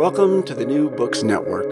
[0.00, 1.66] Welcome to the New Books Network.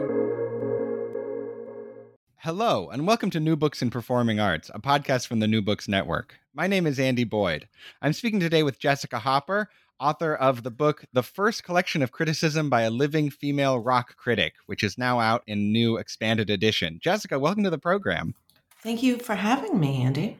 [2.36, 5.88] Hello, and welcome to New Books in Performing Arts, a podcast from the New Books
[5.88, 6.38] Network.
[6.52, 7.68] My name is Andy Boyd.
[8.02, 12.68] I'm speaking today with Jessica Hopper, author of the book The First Collection of Criticism
[12.68, 16.98] by a Living Female Rock Critic, which is now out in new expanded edition.
[17.02, 18.34] Jessica, welcome to the program.
[18.82, 20.36] Thank you for having me, Andy.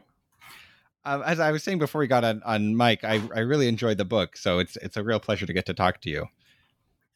[1.03, 3.97] Uh, as I was saying before we got on, on mic, I, I really enjoyed
[3.97, 6.27] the book, so it's it's a real pleasure to get to talk to you.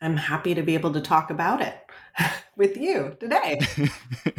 [0.04, 1.78] I'm happy to be able to talk about it
[2.58, 3.62] with you today.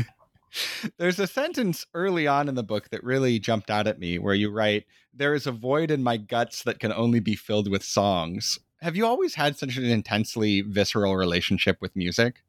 [0.99, 4.35] There's a sentence early on in the book that really jumped out at me where
[4.35, 4.85] you write,
[5.15, 8.59] There is a void in my guts that can only be filled with songs.
[8.83, 12.43] Have you always had such an intensely visceral relationship with music?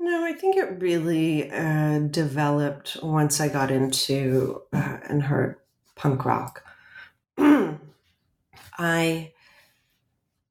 [0.00, 5.56] No, I think it really uh, developed once I got into uh, and heard
[5.94, 6.64] punk rock.
[7.38, 7.78] I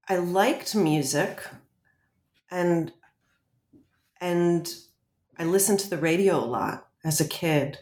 [0.10, 1.42] I liked music
[2.52, 2.92] and
[4.20, 4.74] and
[5.38, 7.78] I listened to the radio a lot as a kid,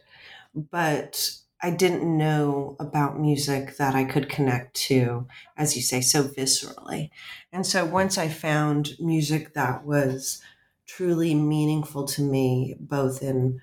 [0.54, 5.28] but I didn't know about music that I could connect to,
[5.58, 7.10] as you say, so viscerally.
[7.52, 10.42] And so once I found music that was
[10.86, 13.62] truly meaningful to me, both in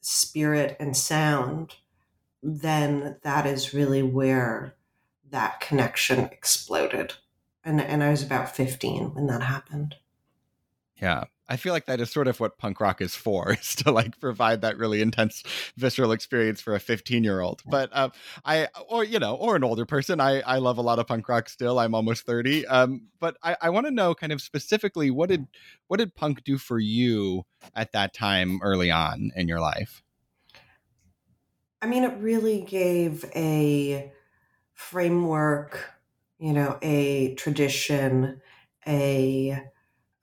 [0.00, 1.76] spirit and sound,
[2.42, 4.76] then that is really where
[5.30, 7.14] that connection exploded.
[7.64, 9.96] And, and I was about 15 when that happened.
[11.00, 11.24] Yeah.
[11.48, 14.20] I feel like that is sort of what punk rock is for, is to like
[14.20, 15.42] provide that really intense
[15.76, 17.62] visceral experience for a 15 year old.
[17.66, 18.10] But uh,
[18.44, 21.28] I, or, you know, or an older person, I, I love a lot of punk
[21.28, 21.80] rock still.
[21.80, 22.66] I'm almost 30.
[22.66, 25.48] Um, but I, I want to know kind of specifically what did,
[25.88, 27.44] what did punk do for you
[27.74, 30.04] at that time early on in your life?
[31.82, 34.12] I mean, it really gave a
[34.74, 35.94] framework,
[36.38, 38.40] you know, a tradition,
[38.86, 39.64] a,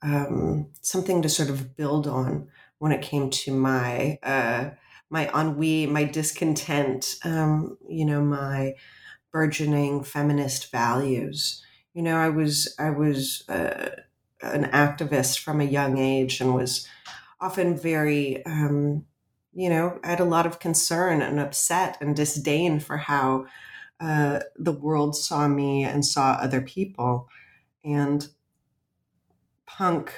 [0.02, 2.48] um, something to sort of build on
[2.78, 4.70] when it came to my uh,
[5.10, 8.74] my ennui, my discontent, um, you know, my
[9.32, 11.64] burgeoning feminist values.
[11.94, 13.90] You know, I was I was uh,
[14.42, 16.86] an activist from a young age and was
[17.40, 19.06] often very, um,
[19.52, 23.46] you know, I had a lot of concern and upset and disdain for how
[24.00, 27.28] uh, the world saw me and saw other people,
[27.84, 28.28] and
[29.68, 30.12] punk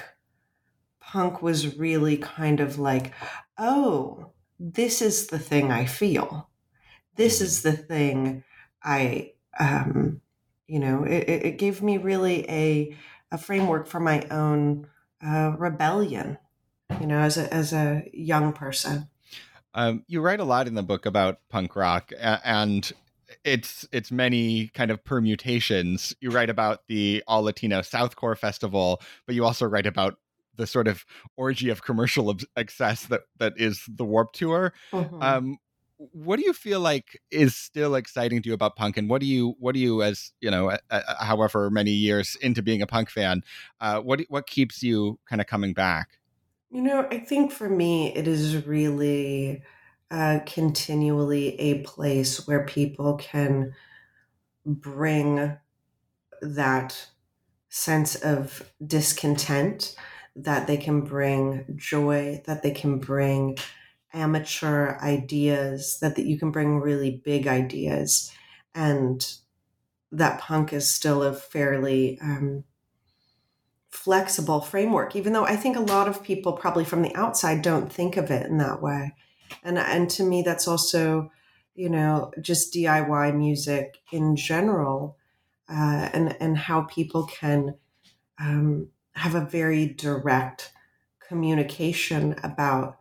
[1.01, 3.13] punk was really kind of like
[3.57, 6.47] oh this is the thing i feel.
[7.15, 8.43] This is the thing
[8.83, 10.21] i um
[10.67, 12.97] you know it, it gave me really a
[13.31, 14.87] a framework for my own
[15.23, 16.37] uh, rebellion
[16.99, 19.09] you know as a as a young person.
[19.73, 22.91] Um, you write a lot in the book about punk rock and
[23.43, 26.13] it's it's many kind of permutations.
[26.21, 30.17] You write about the All Latino Southcore Festival, but you also write about
[30.55, 31.05] the sort of
[31.37, 34.73] orgy of commercial excess that that is the Warped Tour.
[34.91, 35.21] Mm-hmm.
[35.21, 35.57] Um,
[36.13, 39.27] what do you feel like is still exciting to you about punk, and what do
[39.27, 40.75] you what do you as you know,
[41.19, 43.43] however many years into being a punk fan,
[43.79, 46.19] uh, what what keeps you kind of coming back?
[46.71, 49.61] You know, I think for me, it is really
[50.11, 53.73] uh, continually a place where people can
[54.65, 55.57] bring
[56.41, 57.07] that
[57.69, 59.95] sense of discontent
[60.35, 63.57] that they can bring joy, that they can bring
[64.13, 68.31] amateur ideas, that, that you can bring really big ideas.
[68.75, 69.25] And
[70.11, 72.65] that punk is still a fairly um,
[73.89, 77.91] flexible framework, even though I think a lot of people, probably from the outside, don't
[77.91, 79.13] think of it in that way.
[79.63, 81.31] And, and to me, that's also,
[81.75, 85.17] you know, just DIY music in general
[85.69, 87.75] uh, and, and how people can
[88.39, 90.71] um, have a very direct
[91.27, 92.97] communication about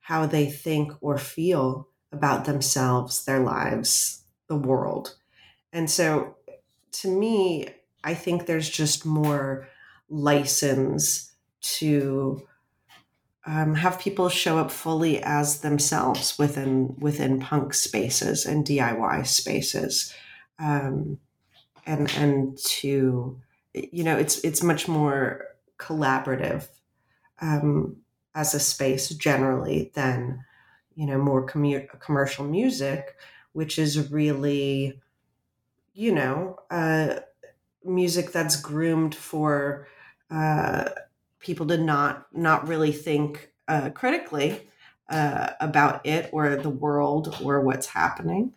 [0.00, 5.16] how they think or feel about themselves, their lives, the world.
[5.72, 6.36] And so
[6.92, 7.68] to me,
[8.02, 9.68] I think there's just more
[10.08, 12.46] license to
[13.46, 20.14] um, have people show up fully as themselves within within punk spaces and DIY spaces,
[20.58, 21.18] um,
[21.86, 23.40] and and to
[23.72, 25.46] you know it's it's much more
[25.78, 26.68] collaborative
[27.40, 27.96] um,
[28.34, 30.44] as a space generally than
[30.94, 33.16] you know more commu- commercial music,
[33.52, 35.00] which is really
[35.94, 37.20] you know uh,
[37.84, 39.88] music that's groomed for
[40.30, 40.90] uh,
[41.40, 44.68] people to not not really think uh, critically
[45.08, 48.52] uh, about it or the world or what's happening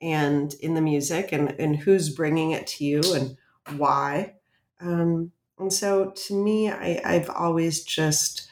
[0.00, 3.36] and in the music and, and who's bringing it to you and
[3.76, 4.34] why
[4.80, 8.48] um, and so to me I, i've always just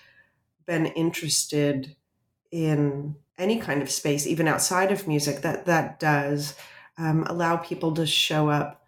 [0.66, 1.94] been interested
[2.50, 6.54] in any kind of space even outside of music that that does
[6.96, 8.84] um, allow people to show up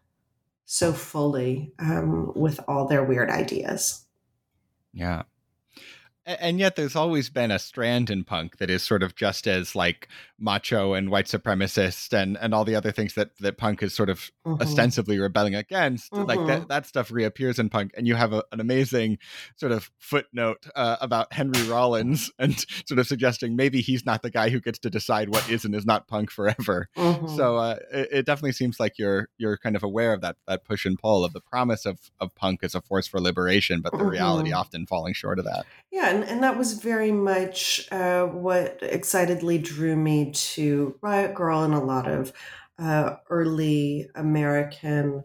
[0.64, 4.05] so fully um, with all their weird ideas.
[4.96, 5.24] Yeah
[6.26, 9.76] and yet there's always been a strand in punk that is sort of just as
[9.76, 10.08] like
[10.38, 14.10] macho and white supremacist and and all the other things that that punk is sort
[14.10, 14.60] of mm-hmm.
[14.60, 16.24] ostensibly rebelling against mm-hmm.
[16.24, 16.68] like that, mm-hmm.
[16.68, 19.18] that stuff reappears in punk and you have a, an amazing
[19.54, 24.30] sort of footnote uh, about henry rollins and sort of suggesting maybe he's not the
[24.30, 27.36] guy who gets to decide what is and is not punk forever mm-hmm.
[27.36, 30.64] so uh, it, it, definitely seems like you're you're kind of aware of that that
[30.64, 33.96] push and pull of the promise of of punk as a force for liberation but
[33.96, 34.58] the reality mm-hmm.
[34.58, 39.58] often falling short of that yeah and, and that was very much uh, what excitedly
[39.58, 42.32] drew me to Riot Grrrl and a lot of
[42.78, 45.24] uh, early American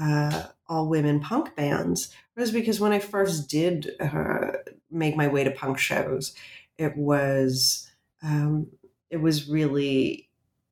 [0.00, 2.08] uh, all women punk bands.
[2.36, 4.52] It was because when I first did uh,
[4.90, 6.34] make my way to punk shows,
[6.78, 7.90] it was
[8.22, 8.68] um,
[9.10, 10.30] it was really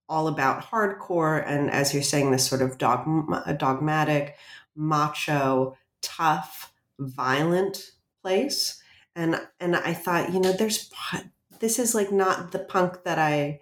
[0.09, 4.37] all about hardcore and, as you're saying, this sort of dogmatic,
[4.75, 7.91] macho, tough, violent
[8.23, 8.83] place
[9.19, 10.91] and and I thought, you know, there's
[11.59, 13.61] this is like not the punk that I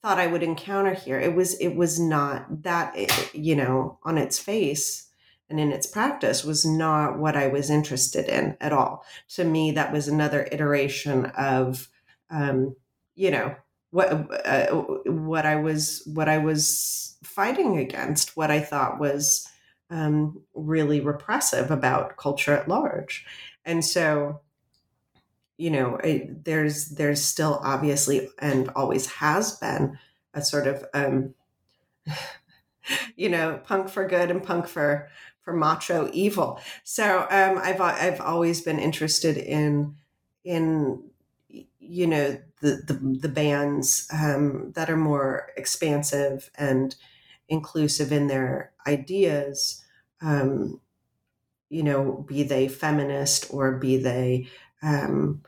[0.00, 1.18] thought I would encounter here.
[1.18, 5.08] It was it was not that eh, you know on its face
[5.50, 9.04] and in its practice was not what I was interested in at all.
[9.30, 11.88] To me, that was another iteration of
[12.30, 12.76] um,
[13.16, 13.56] you know
[13.90, 14.08] what
[14.46, 18.36] uh, what I was what I was fighting against.
[18.36, 19.48] What I thought was
[19.90, 23.26] um, really repressive about culture at large,
[23.64, 24.42] and so
[25.60, 29.98] you know it, there's there's still obviously and always has been
[30.34, 31.34] a sort of um
[33.16, 35.08] you know punk for good and punk for
[35.42, 36.60] for macho evil.
[36.84, 39.96] So um i've i've always been interested in
[40.44, 41.02] in
[41.78, 46.96] you know the the, the bands um that are more expansive and
[47.48, 49.84] inclusive in their ideas.
[50.22, 50.80] Um
[51.68, 54.48] you know be they feminist or be they
[54.82, 55.42] um,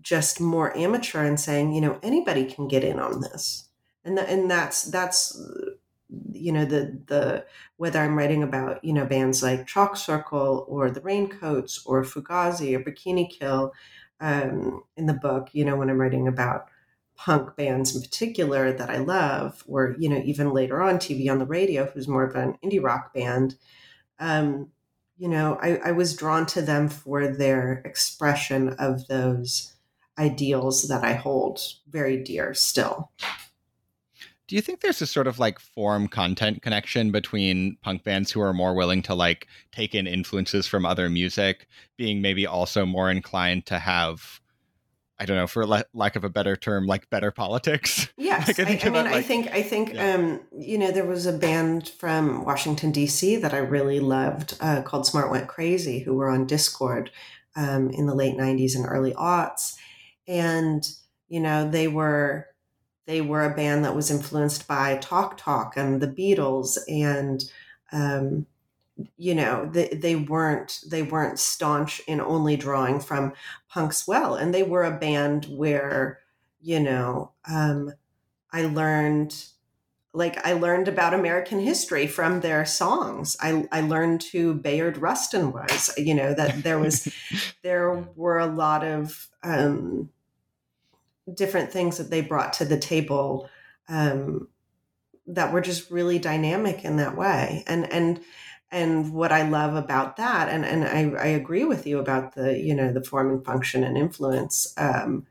[0.00, 3.68] just more amateur and saying, you know, anybody can get in on this.
[4.04, 5.40] And, th- and that's, that's,
[6.32, 7.44] you know, the, the,
[7.76, 12.74] whether I'm writing about, you know, bands like Chalk Circle or the Raincoats or Fugazi
[12.74, 13.72] or Bikini Kill
[14.20, 16.66] um, in the book, you know, when I'm writing about
[17.16, 21.38] punk bands in particular that I love, or, you know, even later on TV on
[21.38, 23.56] the radio, who's more of an indie rock band,
[24.18, 24.70] um,
[25.16, 29.71] you know, I, I was drawn to them for their expression of those
[30.18, 33.10] ideals that I hold very dear still.
[34.48, 38.40] Do you think there's a sort of like form content connection between punk bands who
[38.42, 41.66] are more willing to like take in influences from other music,
[41.96, 44.42] being maybe also more inclined to have
[45.22, 48.08] I don't know, for lack of a better term, like better politics.
[48.22, 50.14] Yes, like, I, think I, I mean, like, I think I think yeah.
[50.14, 53.36] um, you know there was a band from Washington D.C.
[53.36, 57.08] that I really loved uh, called Smart Went Crazy, who were on Dischord
[57.56, 59.76] um, in the late '90s and early aughts,
[60.28, 60.88] and
[61.28, 62.46] you know they were
[63.06, 67.42] they were a band that was influenced by Talk Talk and the Beatles and
[67.92, 68.46] um,
[69.16, 73.32] you know they, they weren't they weren't staunch in only drawing from
[73.68, 74.34] punk's well.
[74.36, 76.20] And they were a band where
[76.60, 77.92] you know um,
[78.52, 79.46] i learned
[80.14, 83.36] like i learned about american history from their songs.
[83.40, 87.12] I, I learned who bayard rustin was you know that there was
[87.62, 90.10] there were a lot of um,
[91.32, 93.48] different things that they brought to the table
[93.88, 94.48] um,
[95.26, 97.64] that were just really dynamic in that way.
[97.66, 98.20] And and
[98.70, 102.58] and what I love about that, and and I, I agree with you about the
[102.58, 105.26] you know the form and function and influence, um,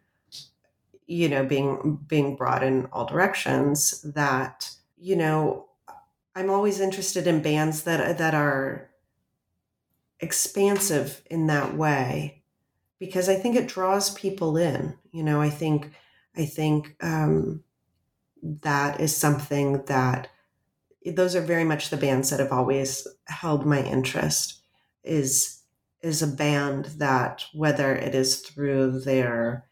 [1.12, 4.02] you know, being being brought in all directions.
[4.02, 5.68] That you know,
[6.36, 8.90] I'm always interested in bands that that are
[10.22, 12.44] expansive in that way,
[13.00, 14.96] because I think it draws people in.
[15.12, 15.92] You know, I think
[16.38, 17.64] I think um,
[18.42, 20.30] that is something that
[21.06, 24.62] those are very much the bands that have always held my interest
[25.04, 25.58] is
[26.02, 29.66] is a band that whether it is through their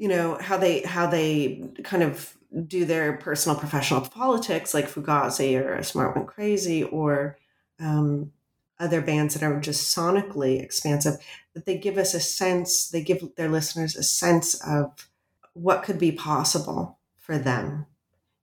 [0.00, 5.60] you know how they how they kind of do their personal professional politics like fugazi
[5.60, 7.38] or a smart went crazy or
[7.78, 8.32] um,
[8.78, 11.14] other bands that are just sonically expansive
[11.54, 15.08] that they give us a sense they give their listeners a sense of
[15.52, 17.86] what could be possible for them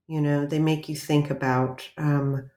[0.08, 2.50] you know, they make you think about um,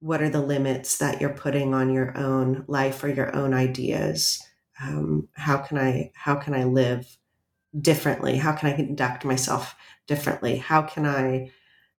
[0.00, 4.44] what are the limits that you're putting on your own life or your own ideas.
[4.82, 7.16] Um, how can I how can I live
[7.78, 8.36] differently?
[8.36, 10.56] How can I conduct myself differently?
[10.56, 11.50] How can I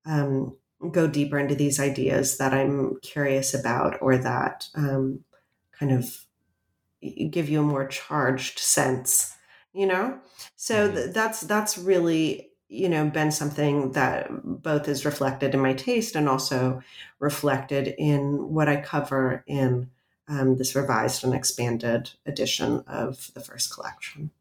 [0.06, 0.58] um,
[0.92, 5.24] go deeper into these ideas that I'm curious about or that um,
[5.72, 6.26] kind of
[7.30, 9.36] give you a more charged sense?
[9.74, 10.20] You know,
[10.58, 10.96] so mm-hmm.
[10.96, 16.16] th- that's that's really you know been something that both is reflected in my taste
[16.16, 16.82] and also
[17.20, 19.90] reflected in what I cover in
[20.28, 24.32] um, this revised and expanded edition of the first collection.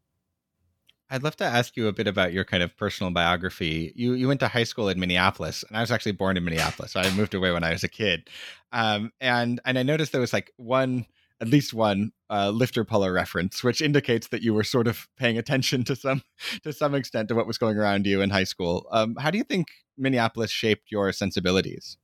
[1.11, 3.91] I'd love to ask you a bit about your kind of personal biography.
[3.97, 6.93] You you went to high school in Minneapolis, and I was actually born in Minneapolis.
[6.93, 8.29] So I moved away when I was a kid,
[8.71, 11.05] um, and and I noticed there was like one
[11.41, 15.37] at least one uh, lifter puller reference, which indicates that you were sort of paying
[15.37, 16.21] attention to some
[16.63, 18.87] to some extent to what was going around you in high school.
[18.91, 21.97] Um, how do you think Minneapolis shaped your sensibilities?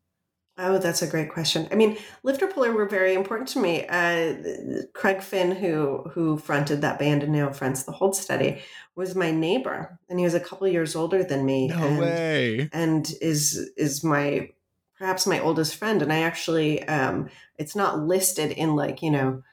[0.59, 1.67] Oh, that's a great question.
[1.71, 3.85] I mean, lifter puller were very important to me.
[3.87, 4.35] Uh,
[4.93, 8.61] Craig Finn, who who fronted that band and now fronts the Hold Steady,
[8.95, 11.67] was my neighbor, and he was a couple years older than me.
[11.67, 12.69] No and, way.
[12.73, 14.49] And is is my
[14.97, 19.43] perhaps my oldest friend and i actually um, it's not listed in like you know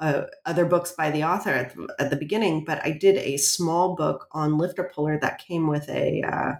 [0.00, 3.94] uh, other books by the author at, at, the beginning but i did a small
[3.94, 6.54] book on lifter puller that came with a uh,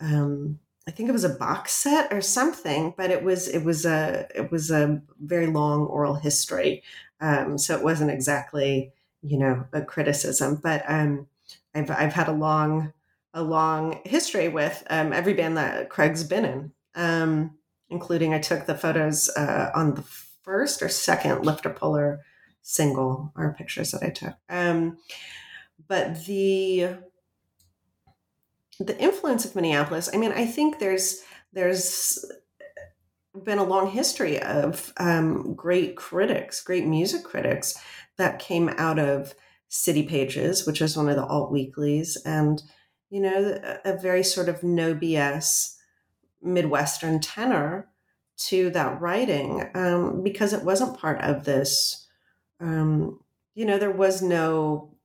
[0.00, 3.84] um, I think it was a box set or something but it was it was
[3.84, 6.82] a it was a very long oral history
[7.20, 11.26] um, so it wasn't exactly you know a criticism but um,
[11.74, 12.92] I've, I've had a long
[13.34, 17.52] a long history with um, every band that Craig's been in um,
[17.90, 22.20] including I took the photos uh, on the first or second lifter puller
[22.62, 24.34] single or pictures that I took.
[24.48, 24.98] Um,
[25.86, 26.88] but the
[28.78, 32.24] the influence of Minneapolis, I mean, I think there's there's
[33.44, 37.78] been a long history of um, great critics, great music critics
[38.18, 39.34] that came out of
[39.68, 42.62] City Pages, which is one of the alt weeklies, and
[43.10, 45.76] you know, a, very sort of no BS
[46.42, 47.88] Midwestern tenor
[48.36, 52.06] to that writing um, because it wasn't part of this.
[52.60, 53.20] Um,
[53.54, 54.96] you know, there was no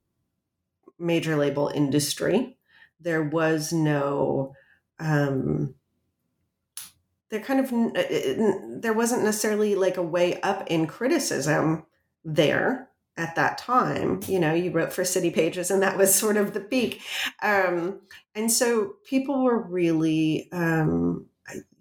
[1.00, 2.58] major label industry.
[3.02, 4.54] There was no,
[5.00, 5.76] um,
[7.30, 11.86] there kind of, there wasn't necessarily like a way up in criticism
[12.24, 14.20] there at that time.
[14.28, 17.02] You know, you wrote for City Pages, and that was sort of the peak.
[17.42, 18.02] Um,
[18.36, 21.28] and so people were really, um,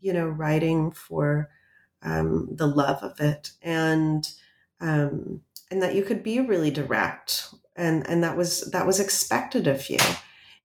[0.01, 1.51] you know, writing for
[2.03, 4.27] um, the love of it, and
[4.81, 9.67] um, and that you could be really direct, and and that was that was expected
[9.67, 9.99] of you.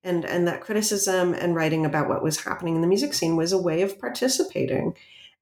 [0.06, 3.52] And, and that criticism and writing about what was happening in the music scene was
[3.52, 4.96] a way of participating.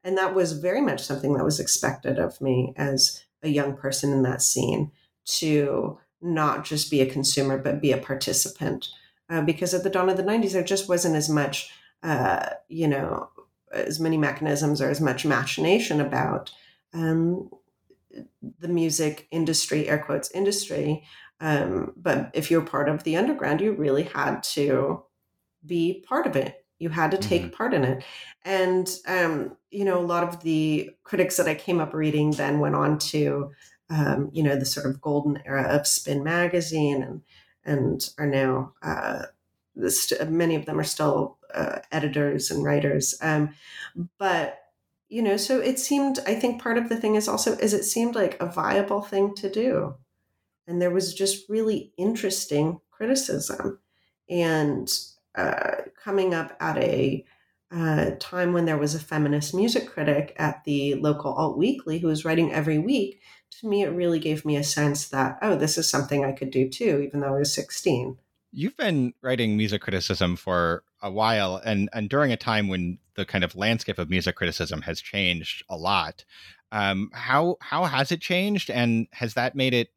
[0.03, 4.12] And that was very much something that was expected of me as a young person
[4.12, 4.91] in that scene
[5.25, 8.88] to not just be a consumer, but be a participant.
[9.29, 12.88] Uh, because at the dawn of the 90s, there just wasn't as much, uh, you
[12.88, 13.29] know,
[13.74, 16.51] as many mechanisms or as much machination about
[16.93, 17.50] um,
[18.60, 21.03] the music industry, air quotes, industry.
[21.44, 25.04] Um, but if you're part of the underground, you really had to
[25.66, 26.66] be part of it.
[26.80, 27.52] You had to take mm-hmm.
[27.52, 28.04] part in it.
[28.46, 32.60] And, um, you know, a lot of the critics that I came up reading then
[32.60, 33.52] went on to,
[33.90, 37.22] um, you know, the sort of golden era of Spin Magazine and,
[37.66, 39.24] and are now, uh,
[39.88, 43.16] st- many of them are still uh, editors and writers.
[43.22, 43.54] Um,
[44.18, 44.60] but,
[45.10, 47.84] you know, so it seemed, I think part of the thing is also, is it
[47.84, 49.96] seemed like a viable thing to do.
[50.67, 53.79] And there was just really interesting criticism.
[54.29, 54.91] And
[55.36, 57.25] uh, coming up at a
[57.72, 62.08] uh, time when there was a feminist music critic at the local alt weekly who
[62.08, 63.20] was writing every week,
[63.60, 66.51] to me, it really gave me a sense that, oh, this is something I could
[66.51, 68.17] do too, even though I was 16.
[68.51, 73.25] You've been writing music criticism for a while and, and during a time when the
[73.25, 76.24] kind of landscape of music criticism has changed a lot.
[76.72, 79.89] Um, how how has it changed and has that made it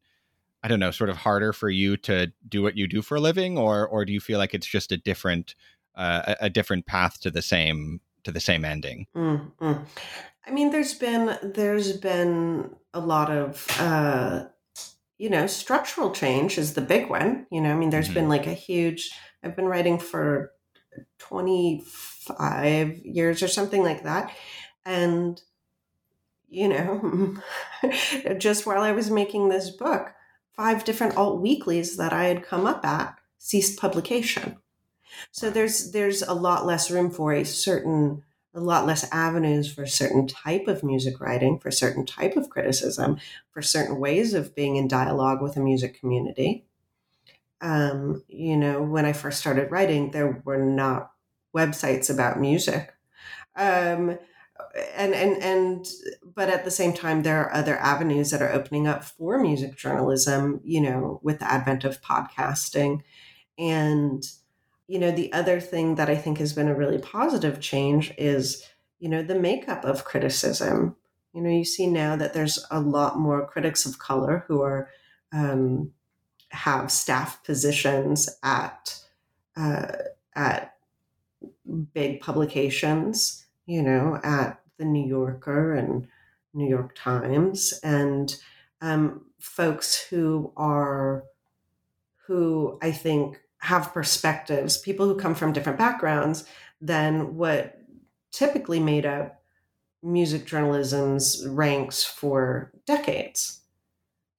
[0.67, 3.21] I don't know, sort of harder for you to do what you do for a
[3.21, 5.55] living, or or do you feel like it's just a different
[5.95, 9.07] uh, a different path to the same to the same ending?
[9.15, 9.83] Mm-hmm.
[10.45, 14.47] I mean, there's been there's been a lot of uh,
[15.17, 17.47] you know structural change is the big one.
[17.49, 18.15] You know, I mean, there's mm-hmm.
[18.15, 19.11] been like a huge.
[19.41, 20.51] I've been writing for
[21.17, 24.35] twenty five years or something like that,
[24.85, 25.41] and
[26.49, 27.37] you know,
[28.37, 30.09] just while I was making this book,
[30.57, 34.57] five different alt weeklies that I had come up at ceased publication.
[35.31, 38.23] So there's there's a lot less room for a certain
[38.53, 42.35] a lot less avenues for a certain type of music writing, for a certain type
[42.35, 43.17] of criticism,
[43.51, 46.65] for certain ways of being in dialogue with a music community.
[47.61, 51.11] Um, you know, when I first started writing, there were not
[51.55, 52.93] websites about music.
[53.55, 54.17] Um,
[54.95, 55.87] and and and
[56.35, 59.75] but at the same time there are other avenues that are opening up for music
[59.75, 63.01] journalism you know with the advent of podcasting.
[63.57, 64.23] And
[64.87, 68.65] you know the other thing that i think has been a really positive change is
[68.99, 70.95] you know the makeup of criticism.
[71.33, 74.89] You know you see now that there's a lot more critics of color who are
[75.31, 75.91] um,
[76.49, 78.99] have staff positions at
[79.55, 79.91] uh,
[80.35, 80.75] at
[81.93, 86.07] big publications you know, at the New Yorker and
[86.53, 88.35] New York Times, and
[88.81, 91.23] um, folks who are,
[92.25, 96.45] who I think have perspectives, people who come from different backgrounds
[96.81, 97.79] than what
[98.31, 99.41] typically made up
[100.03, 103.61] music journalism's ranks for decades.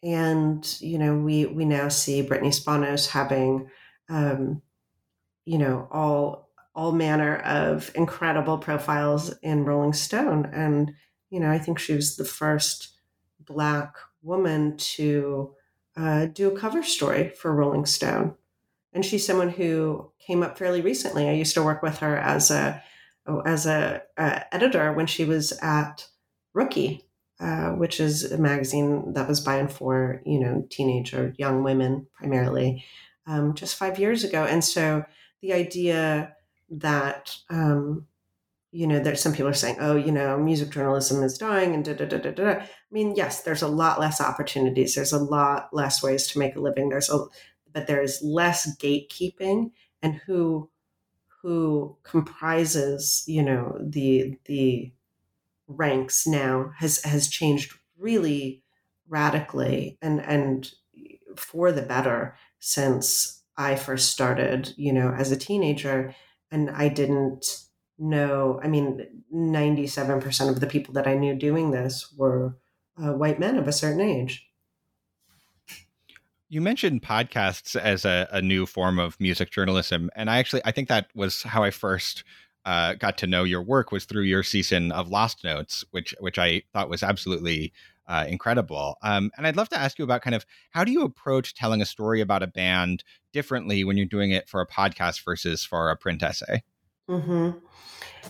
[0.02, 3.68] And, you know, we, we now see Brittany Spanos having,
[4.08, 4.62] um,
[5.44, 6.47] you know, all
[6.78, 10.48] all manner of incredible profiles in Rolling Stone.
[10.52, 10.92] And,
[11.28, 13.00] you know, I think she was the first
[13.40, 15.56] Black woman to
[15.96, 18.36] uh, do a cover story for Rolling Stone.
[18.92, 21.28] And she's someone who came up fairly recently.
[21.28, 22.80] I used to work with her as a
[23.44, 26.06] as a, a editor when she was at
[26.54, 27.04] Rookie,
[27.40, 31.64] uh, which is a magazine that was by and for you know teenage or young
[31.64, 32.84] women primarily,
[33.26, 34.44] um, just five years ago.
[34.44, 35.04] And so
[35.42, 36.36] the idea
[36.70, 38.06] that um,
[38.70, 41.84] you know there's some people are saying oh you know music journalism is dying and
[41.84, 42.50] da da da da da.
[42.50, 44.94] I mean yes there's a lot less opportunities.
[44.94, 46.88] There's a lot less ways to make a living.
[46.88, 47.24] There's a
[47.72, 49.70] but there is less gatekeeping
[50.02, 50.70] and who
[51.42, 54.92] who comprises you know the the
[55.66, 58.62] ranks now has has changed really
[59.08, 60.72] radically and and
[61.36, 66.14] for the better since i first started you know as a teenager
[66.50, 67.66] and I didn't
[67.98, 68.60] know.
[68.62, 72.56] I mean, 97% of the people that I knew doing this were
[73.02, 74.46] uh, white men of a certain age.
[76.48, 80.72] You mentioned podcasts as a, a, new form of music journalism, and I actually I
[80.72, 82.24] think that was how I first
[82.64, 86.38] uh, got to know your work was through your season of Lost Notes, which which
[86.38, 87.74] I thought was absolutely
[88.08, 88.96] uh, incredible.
[89.02, 91.82] Um, and I'd love to ask you about kind of how do you approach telling
[91.82, 95.90] a story about a band differently when you're doing it for a podcast versus for
[95.90, 96.62] a print essay?
[97.08, 97.58] Mm-hmm.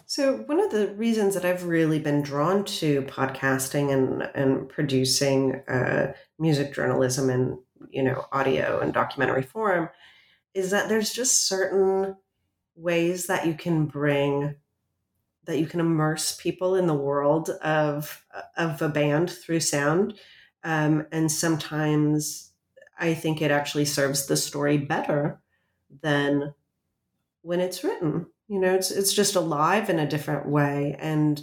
[0.07, 5.57] So one of the reasons that I've really been drawn to podcasting and and producing
[5.69, 7.59] uh, music journalism and
[7.91, 9.91] you know audio and documentary form
[10.55, 12.17] is that there's just certain
[12.77, 14.55] ways that you can bring
[15.49, 18.25] that you can immerse people in the world of
[18.57, 20.15] of a band through sound.
[20.63, 22.53] Um, and sometimes
[23.01, 25.41] i think it actually serves the story better
[26.03, 26.53] than
[27.43, 28.27] when it's written.
[28.49, 31.43] You know it's it's just alive in a different way and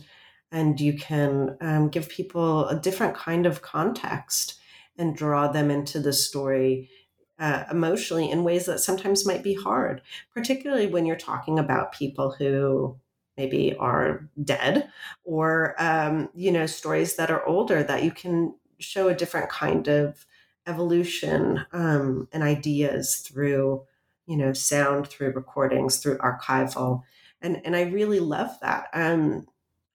[0.51, 4.59] and you can um, give people a different kind of context
[4.97, 6.89] and draw them into the story
[7.39, 10.01] uh, emotionally in ways that sometimes might be hard,
[10.33, 12.97] particularly when you're talking about people who
[13.37, 14.89] maybe are dead
[15.23, 19.87] or um, you know stories that are older that you can show a different kind
[19.87, 20.25] of
[20.67, 23.83] evolution um, and ideas through
[24.25, 27.03] you know sound through recordings through archival
[27.41, 29.45] and and i really love that um,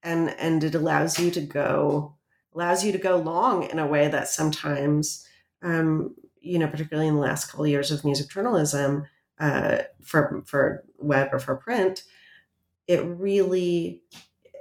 [0.03, 2.15] and and it allows you to go
[2.55, 5.27] allows you to go long in a way that sometimes
[5.63, 9.07] um, you know particularly in the last couple of years of music journalism
[9.39, 12.05] uh, for for web or for print
[12.91, 14.03] it really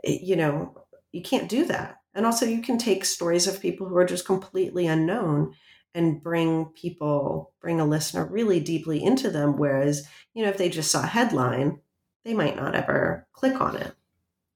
[0.03, 1.97] you know you can't do that.
[2.13, 5.55] And also you can take stories of people who are just completely unknown
[5.95, 10.69] and bring people bring a listener really deeply into them whereas you know if they
[10.69, 11.79] just saw a headline
[12.23, 13.95] they might not ever click on it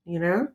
[0.06, 0.50] you know?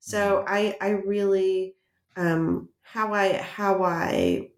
[0.00, 0.54] So mm-hmm.
[0.54, 1.76] i i really
[2.16, 4.48] um how i how i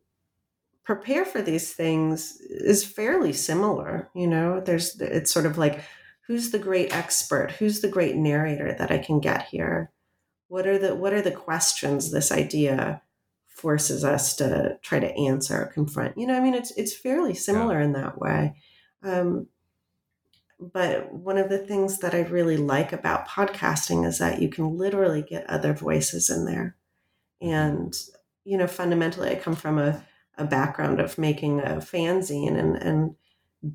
[0.85, 4.61] prepare for these things is fairly similar you know?
[4.61, 5.83] There's it's sort of like
[6.27, 7.53] who's the great expert?
[7.53, 9.93] Who's the great narrator that i can get here?
[10.49, 13.03] What are the what are the questions this idea
[13.47, 16.19] forces us to try to answer or confront?
[16.19, 17.85] You know i mean it's it's fairly similar yeah.
[17.85, 18.57] in that way.
[19.03, 19.49] Um,
[20.59, 24.77] but one of the things that i really like about podcasting is that you can
[24.77, 26.77] literally get other voices in there.
[27.43, 27.53] Mm-hmm.
[27.53, 27.95] and
[28.45, 30.03] you know fundamentally i come from a,
[30.39, 33.15] a background of making a fanzine and and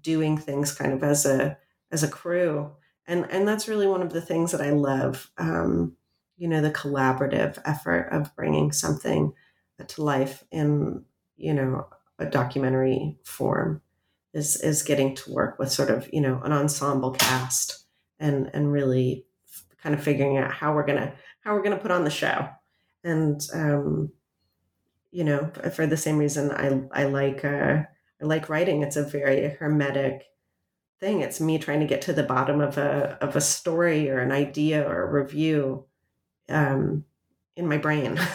[0.01, 1.57] doing things kind of as a
[1.91, 2.71] as a crew.
[3.07, 5.97] And and that's really one of the things that i love um,
[6.37, 9.33] you know the collaborative effort of bringing something
[9.87, 11.03] to life in
[11.37, 11.87] you know
[12.19, 13.81] a documentary form
[14.33, 17.85] is is getting to work with sort of you know an ensemble cast
[18.19, 19.25] and and really
[19.81, 22.47] kind of figuring out how we're gonna how we're gonna put on the show.
[23.03, 24.11] And um
[25.11, 27.83] you know for the same reason i i like uh
[28.21, 28.81] i like writing.
[28.81, 30.25] It's a very hermetic
[31.01, 31.19] thing.
[31.19, 34.31] It's me trying to get to the bottom of a of a story or an
[34.31, 35.83] idea or a review
[36.47, 37.03] um
[37.57, 38.17] in my brain.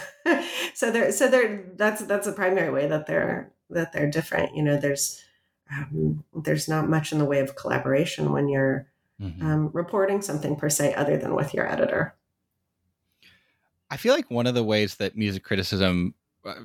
[0.77, 4.55] So they're so they're that's that's a primary way that they're that they're different.
[4.55, 5.25] You know there's
[5.73, 8.87] um, there's not much in the way of collaboration when you're
[9.19, 9.45] mm-hmm.
[9.45, 12.15] um, reporting something per se other than with your editor.
[13.91, 16.13] I feel like one of the ways that music criticism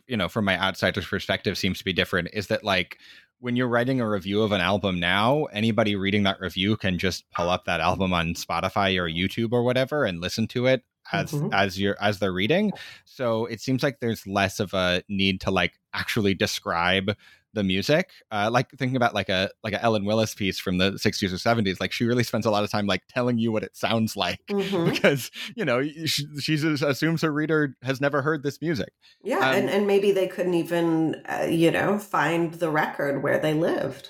[0.08, 2.98] you know from my outsider's perspective seems to be different is that like
[3.40, 7.30] when you're writing a review of an album now, anybody reading that review can just
[7.32, 11.32] pull up that album on Spotify or YouTube or whatever and listen to it as
[11.32, 11.52] mm-hmm.
[11.52, 12.72] as you're as they're reading
[13.06, 17.16] so it seems like there's less of a need to like actually describe
[17.54, 20.92] the music uh, like thinking about like a like a ellen willis piece from the
[20.92, 23.64] 60s or 70s like she really spends a lot of time like telling you what
[23.64, 24.90] it sounds like mm-hmm.
[24.90, 29.56] because you know she, she assumes her reader has never heard this music yeah um,
[29.56, 34.10] and, and maybe they couldn't even uh, you know find the record where they lived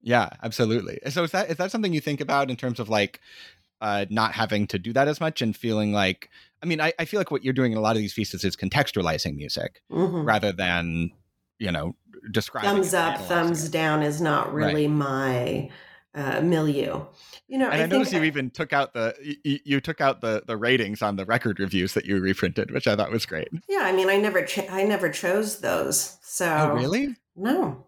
[0.00, 3.20] yeah absolutely so is that is that something you think about in terms of like
[3.80, 6.30] uh, not having to do that as much and feeling like
[6.62, 8.44] I mean, I, I feel like what you're doing in a lot of these pieces
[8.44, 10.24] is contextualizing music mm-hmm.
[10.24, 11.10] rather than,
[11.62, 11.94] you know,
[12.32, 12.70] describing.
[12.70, 13.72] Thumbs up, thumbs it.
[13.72, 14.96] down is not really right.
[14.96, 15.70] my
[16.14, 17.04] uh, milieu.
[17.46, 20.00] You know, and I, I noticed you I, even took out the you, you, took
[20.00, 23.26] out the the ratings on the record reviews that you reprinted, which I thought was
[23.26, 23.48] great.
[23.68, 26.18] Yeah, I mean, I never I never chose those.
[26.22, 27.14] So oh, really?
[27.36, 27.86] No,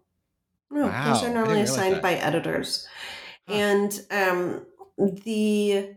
[0.71, 1.13] no, wow.
[1.13, 2.87] those are normally assigned by editors,
[3.47, 3.53] huh.
[3.53, 4.65] and um,
[4.97, 5.89] the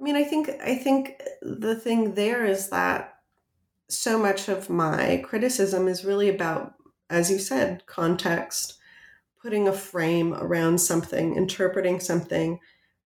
[0.00, 3.17] I mean, I think I think the thing there is that
[3.88, 6.74] so much of my criticism is really about,
[7.08, 8.74] as you said, context,
[9.42, 12.60] putting a frame around something, interpreting something,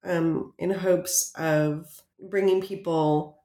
[0.04, 3.38] um, in hopes of bringing people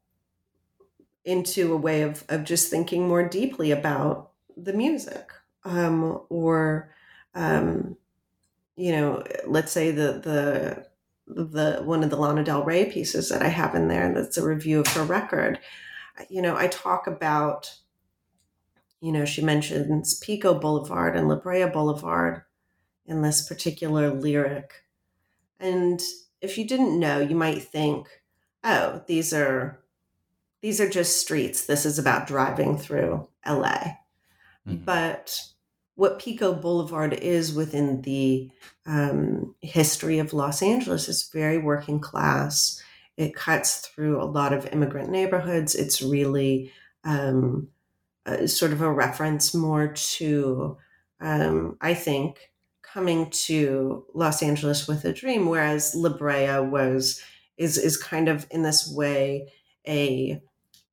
[1.25, 5.31] into a way of of just thinking more deeply about the music,
[5.65, 6.95] um, or
[7.35, 7.97] um,
[8.77, 10.87] you know, let's say the the
[11.27, 14.47] the one of the Lana Del Rey pieces that I have in there that's a
[14.47, 15.59] review of her record.
[16.29, 17.75] You know, I talk about,
[19.01, 22.43] you know, she mentions Pico Boulevard and La Brea Boulevard
[23.07, 24.85] in this particular lyric.
[25.61, 26.01] And
[26.41, 28.09] if you didn't know, you might think,
[28.65, 29.81] oh, these are
[30.63, 31.67] these are just streets.
[31.67, 33.97] This is about driving through LA.
[34.67, 34.77] Mm-hmm.
[34.85, 35.41] But
[35.95, 38.51] what Pico Boulevard is within the
[38.85, 42.83] um, history of Los Angeles is very working class.
[43.17, 45.75] It cuts through a lot of immigrant neighborhoods.
[45.75, 46.73] It's really
[47.05, 47.69] um,
[48.47, 50.77] sort of a reference more to,
[51.21, 52.51] um, I think,
[52.83, 57.23] coming to Los Angeles with a dream, whereas La Brea was
[57.57, 59.53] is is kind of in this way
[59.87, 60.43] a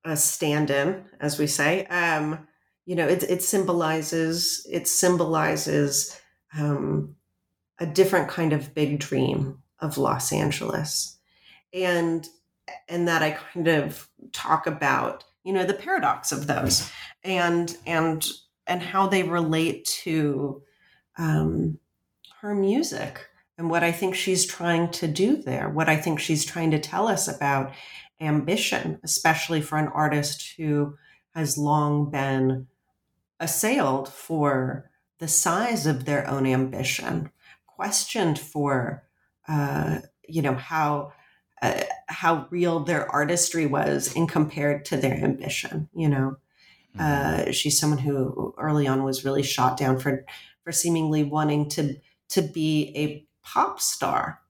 [0.05, 2.45] a stand-in, as we say, um,
[2.85, 6.19] you know, it, it symbolizes it symbolizes
[6.57, 7.15] um,
[7.79, 11.12] a different kind of big dream of Los Angeles,
[11.73, 12.27] and
[12.87, 16.89] and that I kind of talk about, you know, the paradox of those,
[17.23, 18.25] and and
[18.67, 20.61] and how they relate to
[21.17, 21.79] um,
[22.41, 26.45] her music and what I think she's trying to do there, what I think she's
[26.45, 27.73] trying to tell us about
[28.19, 30.95] ambition, especially for an artist who
[31.35, 32.67] has long been
[33.39, 37.31] assailed for the size of their own ambition,
[37.65, 39.03] questioned for,
[39.47, 41.11] uh, you know, how.
[41.63, 46.35] Uh, how real their artistry was in compared to their ambition you know
[46.97, 46.99] mm-hmm.
[47.47, 50.25] uh, she's someone who early on was really shot down for
[50.65, 51.95] for seemingly wanting to
[52.27, 54.41] to be a pop star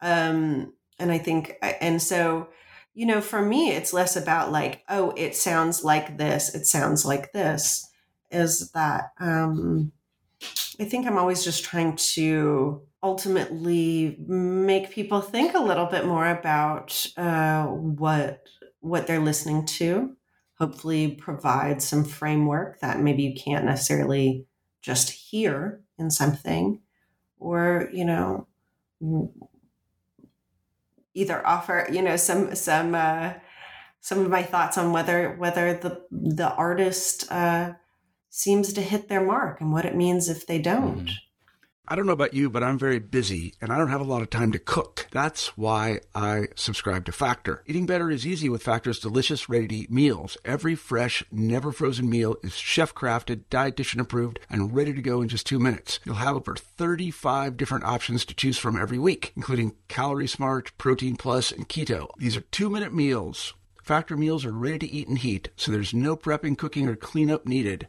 [0.00, 2.48] um and i think and so
[2.94, 7.04] you know for me it's less about like oh it sounds like this it sounds
[7.04, 7.90] like this
[8.30, 9.92] is that um,
[10.80, 16.26] I think I'm always just trying to ultimately make people think a little bit more
[16.26, 18.42] about uh, what
[18.80, 20.16] what they're listening to.
[20.58, 24.46] Hopefully, provide some framework that maybe you can't necessarily
[24.80, 26.80] just hear in something,
[27.38, 28.46] or you know,
[31.14, 33.34] either offer you know some some uh,
[34.00, 37.72] some of my thoughts on whether whether the the artist uh,
[38.30, 41.06] seems to hit their mark and what it means if they don't.
[41.06, 41.14] Mm-hmm.
[41.92, 44.22] I don't know about you, but I'm very busy and I don't have a lot
[44.22, 45.08] of time to cook.
[45.10, 47.64] That's why I subscribe to Factor.
[47.66, 50.36] Eating better is easy with Factor's delicious, ready to eat meals.
[50.44, 55.28] Every fresh, never frozen meal is chef crafted, dietitian approved, and ready to go in
[55.28, 55.98] just two minutes.
[56.04, 61.16] You'll have over 35 different options to choose from every week, including Calorie Smart, Protein
[61.16, 62.10] Plus, and Keto.
[62.18, 63.54] These are two minute meals.
[63.82, 67.46] Factor meals are ready to eat and heat, so there's no prepping, cooking, or cleanup
[67.46, 67.88] needed.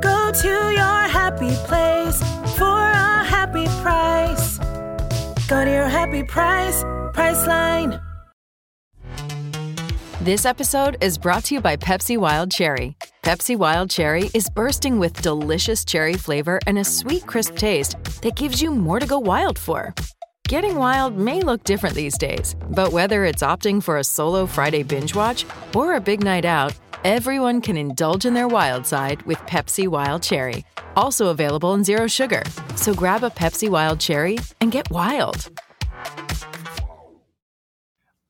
[0.00, 2.18] Go to your happy place
[2.56, 4.58] for a happy price.
[5.48, 6.82] Go to your happy price,
[7.14, 8.02] Priceline.
[10.20, 12.96] This episode is brought to you by Pepsi Wild Cherry.
[13.22, 18.36] Pepsi Wild Cherry is bursting with delicious cherry flavor and a sweet, crisp taste that
[18.36, 19.94] gives you more to go wild for.
[20.48, 24.82] Getting wild may look different these days, but whether it's opting for a solo Friday
[24.82, 25.44] binge watch
[25.76, 30.22] or a big night out, everyone can indulge in their wild side with Pepsi Wild
[30.22, 30.64] Cherry
[30.96, 32.42] also available in Zero Sugar.
[32.76, 35.50] So grab a Pepsi Wild Cherry and get wild.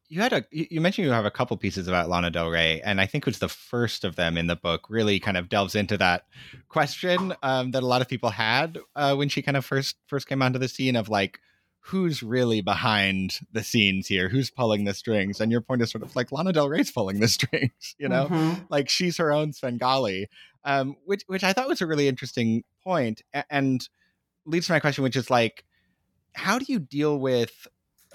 [0.08, 3.00] You had a you mentioned you have a couple pieces about Lana Del Rey, and
[3.00, 5.76] I think it was the first of them in the book really kind of delves
[5.76, 6.24] into that
[6.68, 10.26] question um, that a lot of people had uh, when she kind of first first
[10.26, 11.38] came onto the scene of like
[11.80, 14.28] who's really behind the scenes here?
[14.28, 15.40] Who's pulling the strings?
[15.40, 18.26] And your point is sort of like lana del rey's pulling the strings you know?
[18.26, 18.62] Mm-hmm.
[18.68, 20.28] like she's her own svengali
[20.64, 23.88] um, which which i thought was a really interesting point and
[24.44, 25.64] leads to my question which is like
[26.34, 27.66] how do you deal with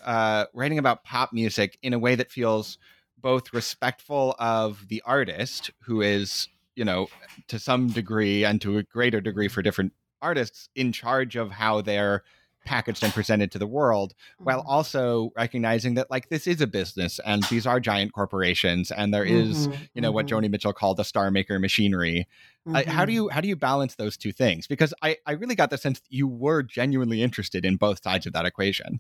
[0.04, 2.78] uh, writing about pop music in a way that feels
[3.18, 7.08] both respectful of the artist who is you know
[7.48, 11.82] to some degree and to a greater degree for different artists in charge of how
[11.82, 12.24] they're
[12.66, 14.70] packaged and presented to the world while mm-hmm.
[14.70, 19.24] also recognizing that like this is a business and these are giant corporations and there
[19.24, 19.84] is mm-hmm.
[19.94, 20.16] you know mm-hmm.
[20.16, 22.28] what joni mitchell called the star maker machinery
[22.68, 22.76] mm-hmm.
[22.76, 23.24] uh, how do mm-hmm.
[23.24, 26.00] you how do you balance those two things because i i really got the sense
[26.00, 29.00] that you were genuinely interested in both sides of that equation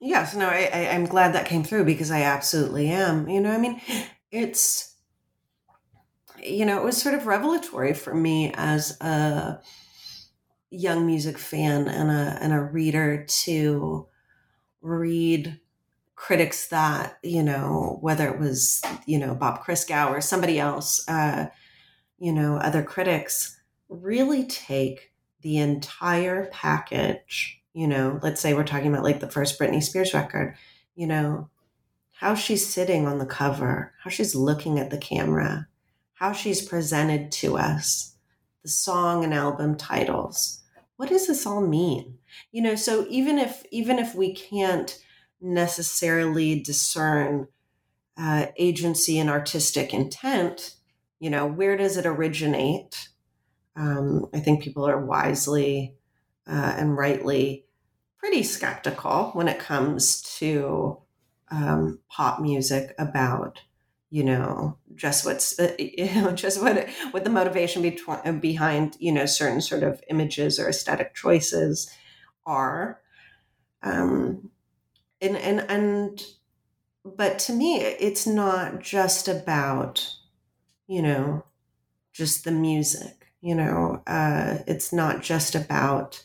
[0.00, 3.50] yes no I, I i'm glad that came through because i absolutely am you know
[3.50, 3.80] i mean
[4.30, 4.94] it's
[6.42, 9.60] you know it was sort of revelatory for me as a
[10.70, 14.06] young music fan and a and a reader to
[14.80, 15.58] read
[16.14, 21.46] critics that you know whether it was you know Bob Christgau or somebody else uh,
[22.18, 28.92] you know other critics really take the entire package, you know, let's say we're talking
[28.92, 30.56] about like the first Britney Spears record,
[30.94, 31.48] you know,
[32.12, 35.68] how she's sitting on the cover, how she's looking at the camera,
[36.14, 38.16] how she's presented to us,
[38.62, 40.62] the song and album titles.
[40.96, 42.18] What does this all mean?
[42.52, 44.98] You know, so even if even if we can't
[45.40, 47.48] necessarily discern
[48.16, 50.74] uh, agency and artistic intent,
[51.20, 53.08] you know, where does it originate?
[53.76, 55.94] Um, I think people are wisely
[56.48, 57.64] uh, and rightly
[58.18, 60.98] pretty skeptical when it comes to
[61.50, 63.60] um, pop music about
[64.10, 69.12] you know just what's uh, you know just what what the motivation between, behind you
[69.12, 71.90] know certain sort of images or aesthetic choices
[72.46, 73.00] are.
[73.82, 74.50] Um
[75.20, 76.22] and and and
[77.04, 80.14] but to me it's not just about
[80.86, 81.44] you know
[82.12, 86.24] just the music you know uh it's not just about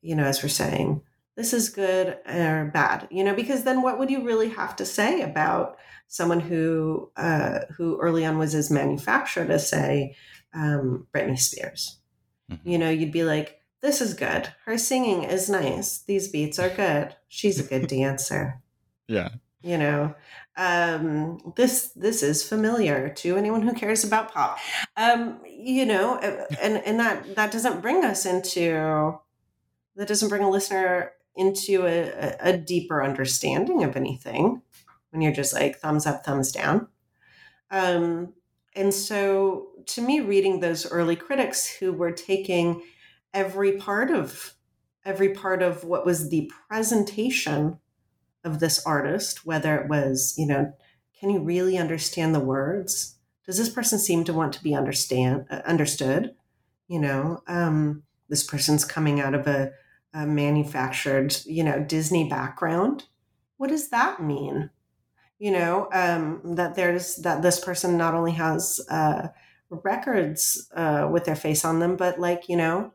[0.00, 1.02] you know as we're saying
[1.36, 4.84] this is good or bad you know because then what would you really have to
[4.84, 5.76] say about
[6.12, 10.14] someone who uh, who early on was as manufactured as say
[10.52, 11.98] um, Britney Spears.
[12.50, 12.68] Mm-hmm.
[12.68, 14.52] you know you'd be like this is good.
[14.66, 15.98] Her singing is nice.
[15.98, 17.16] These beats are good.
[17.28, 18.60] She's a good dancer.
[19.08, 19.30] Yeah.
[19.62, 20.14] You know
[20.56, 24.58] um, this this is familiar to anyone who cares about pop.
[24.98, 29.18] Um, you know and and that that doesn't bring us into
[29.96, 34.60] that doesn't bring a listener into a, a deeper understanding of anything
[35.12, 36.88] when you're just like thumbs up, thumbs down.
[37.70, 38.32] Um,
[38.74, 42.82] and so to me, reading those early critics who were taking
[43.32, 44.54] every part of
[45.04, 47.78] every part of what was the presentation
[48.44, 50.72] of this artist, whether it was, you know,
[51.18, 53.16] can you really understand the words?
[53.44, 56.34] Does this person seem to want to be understand uh, understood?
[56.88, 59.72] You know, um, this person's coming out of a
[60.14, 63.04] a manufactured, you know, Disney background.
[63.56, 64.70] What does that mean?
[65.42, 69.28] You know, um, that there's that this person not only has uh,
[69.70, 72.92] records uh, with their face on them, but like you know,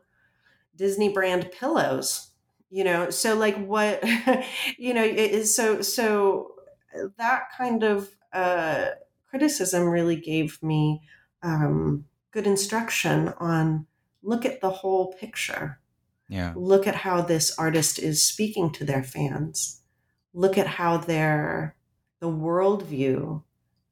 [0.74, 2.30] Disney brand pillows.
[2.70, 4.02] You know, so like what,
[4.78, 6.52] you know, it is so so
[7.18, 8.86] that kind of uh,
[9.28, 11.02] criticism really gave me
[11.42, 13.86] um, good instruction on
[14.22, 15.80] look at the whole picture
[16.28, 16.52] yeah.
[16.54, 19.80] Look at how this artist is speaking to their fans.
[20.34, 21.74] Look at how their
[22.20, 23.42] the worldview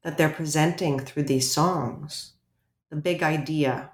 [0.03, 2.33] that they're presenting through these songs.
[2.89, 3.91] The big idea.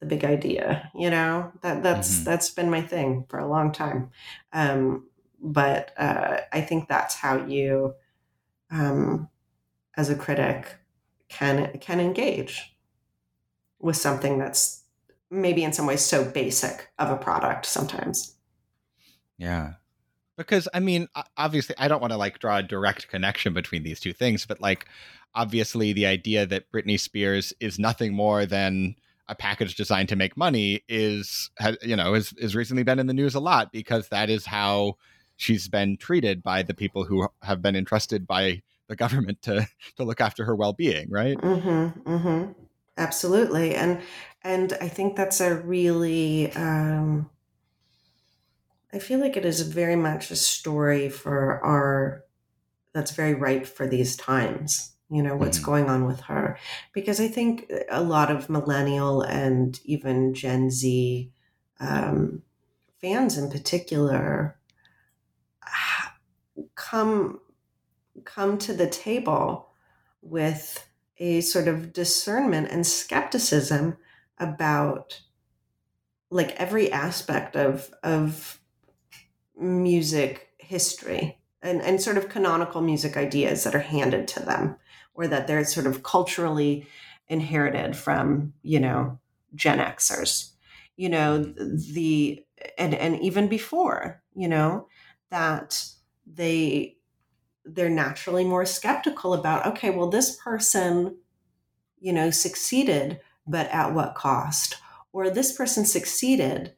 [0.00, 0.90] The big idea.
[0.94, 2.24] You know, that that's mm-hmm.
[2.24, 4.10] that's been my thing for a long time.
[4.52, 5.06] Um,
[5.40, 7.94] but uh, I think that's how you
[8.70, 9.28] um,
[9.96, 10.76] as a critic
[11.28, 12.76] can can engage
[13.80, 14.82] with something that's
[15.30, 18.36] maybe in some ways so basic of a product sometimes.
[19.36, 19.74] Yeah.
[20.36, 24.00] Because I mean, obviously, I don't want to like draw a direct connection between these
[24.00, 24.86] two things, but like,
[25.34, 28.96] obviously, the idea that Britney Spears is nothing more than
[29.28, 33.06] a package designed to make money is, has, you know, has, has recently been in
[33.06, 34.96] the news a lot because that is how
[35.36, 39.66] she's been treated by the people who have been entrusted by the government to
[39.96, 41.38] to look after her well-being, right?
[41.38, 42.52] Mm-hmm, mm-hmm.
[42.96, 44.00] Absolutely, and
[44.42, 47.28] and I think that's a really, um,
[48.94, 52.24] I feel like it is very much a story for our,
[52.92, 54.92] that's very ripe for these times.
[55.10, 55.66] You know, what's mm-hmm.
[55.66, 56.56] going on with her.
[56.92, 61.32] Because I think a lot of millennial and even Gen Z
[61.80, 62.42] um,
[63.00, 64.56] fans in particular
[66.76, 67.40] come
[68.24, 69.68] come to the table
[70.22, 73.96] with a sort of discernment and skepticism
[74.38, 75.20] about
[76.30, 78.60] like every aspect of of
[79.58, 84.76] music history and, and sort of canonical music ideas that are handed to them
[85.14, 86.86] or that they're sort of culturally
[87.28, 89.18] inherited from you know
[89.54, 90.50] gen xers
[90.96, 92.44] you know the
[92.76, 94.86] and and even before you know
[95.30, 95.86] that
[96.26, 96.96] they
[97.64, 101.16] they're naturally more skeptical about okay well this person
[101.98, 104.76] you know succeeded but at what cost?
[105.12, 106.74] Or this person succeeded,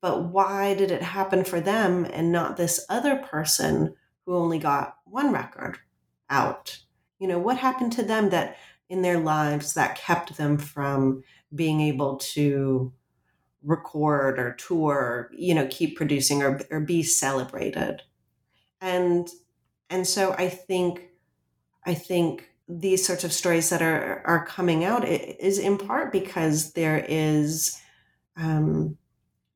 [0.00, 4.96] but why did it happen for them and not this other person who only got
[5.04, 5.78] one record
[6.30, 6.78] out?
[7.18, 8.56] You know, what happened to them that
[8.88, 11.22] in their lives that kept them from
[11.54, 12.92] being able to
[13.62, 18.02] record or tour, you know, keep producing or, or be celebrated?
[18.80, 19.28] And
[19.90, 21.08] and so I think
[21.84, 26.72] I think these sorts of stories that are are coming out is in part because
[26.72, 27.78] there is
[28.36, 28.96] um,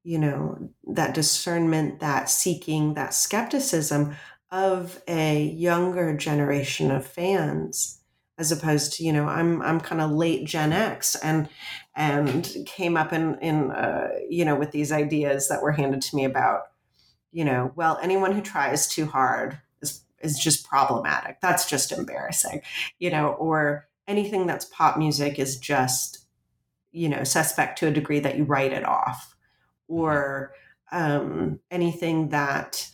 [0.09, 4.17] you know, that discernment, that seeking, that skepticism
[4.51, 8.01] of a younger generation of fans
[8.39, 11.51] as opposed to you know i'm i'm kind of late gen x and
[11.95, 16.17] and came up in in uh, you know with these ideas that were handed to
[16.17, 16.63] me about
[17.31, 21.39] you know well anyone who tries too hard is is just problematic.
[21.43, 22.63] That's just embarrassing
[22.99, 26.25] you know or anything that's pop music is just
[26.93, 29.35] you know suspect to a degree that you write it off
[29.89, 30.53] or
[30.93, 32.89] um, anything that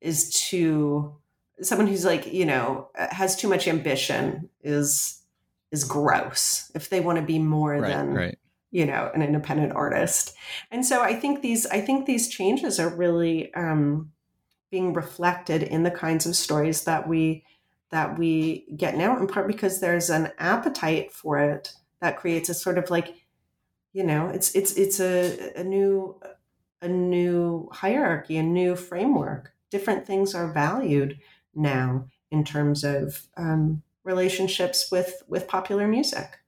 [0.00, 1.14] is too
[1.62, 5.22] someone who's like you know has too much ambition is
[5.70, 8.38] is gross if they want to be more Right, than right.
[8.70, 10.34] you know an independent artist
[10.70, 14.10] and so i think these i think these changes are really um
[14.70, 17.44] being reflected in the kinds of stories that we
[17.90, 22.54] that we get now in part because there's an appetite for it that creates a
[22.54, 23.14] sort of like
[23.92, 26.18] you know it's it's it's a, a new
[26.82, 29.52] a new hierarchy a new framework.
[29.70, 31.18] Different things are valued
[31.54, 36.38] now in terms of um, relationships with with popular music.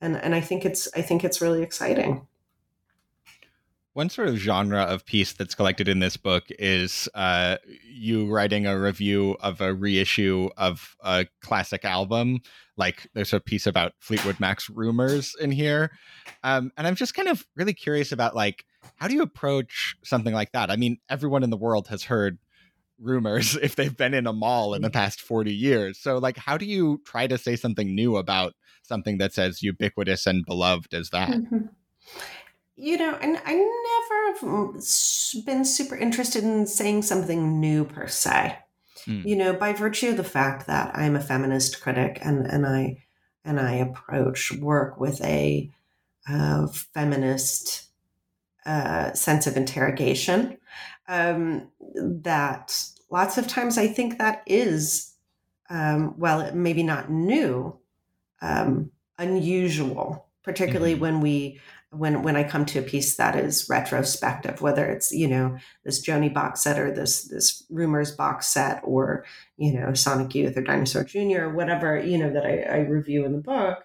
[0.00, 2.26] And and i think it's i think it's really exciting
[3.92, 8.64] One sort of genre of piece that's collected in this book is uh, you writing
[8.64, 12.40] a review of a reissue of a classic album.
[12.76, 15.90] Like there's a piece about Fleetwood Mac's rumors in here.
[16.44, 18.64] Um, and I'm just kind of really curious about like,
[18.96, 20.70] how do you approach something like that?
[20.70, 22.38] I mean, everyone in the world has heard
[23.00, 25.98] rumors if they've been in a mall in the past 40 years.
[25.98, 30.26] So like, how do you try to say something new about something that's as ubiquitous
[30.26, 31.30] and beloved as that?
[31.30, 31.70] Mhm.
[32.80, 38.06] You know, and I never have mm, been super interested in saying something new per
[38.06, 38.56] se.
[39.04, 39.20] Hmm.
[39.22, 43.04] You know, by virtue of the fact that I'm a feminist critic and and I
[43.44, 45.70] and I approach work with a
[46.26, 47.88] uh, feminist
[48.64, 50.56] uh, sense of interrogation,
[51.08, 55.14] um, that lots of times I think that is,
[55.68, 57.78] um, well, maybe not new,
[58.40, 61.60] um, unusual, particularly when we
[61.90, 66.04] when when I come to a piece that is retrospective, whether it's you know this
[66.04, 69.24] Joni box set or this this Rumors box set or
[69.56, 71.42] you know Sonic Youth or Dinosaur Jr.
[71.42, 73.84] or whatever you know that I, I review in the book,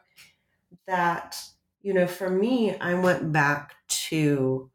[0.87, 1.35] that
[1.81, 4.69] you know for me I went back to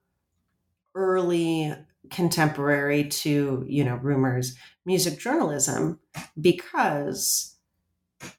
[0.95, 1.75] early
[2.11, 6.01] contemporary to you know rumors music journalism
[6.41, 7.57] because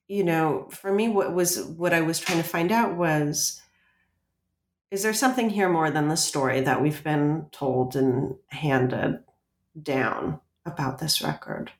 [0.10, 3.61] you know for me what was what i was trying to find out was
[4.92, 9.20] is there something here more than the story that we've been told and handed
[9.82, 11.72] down about this record?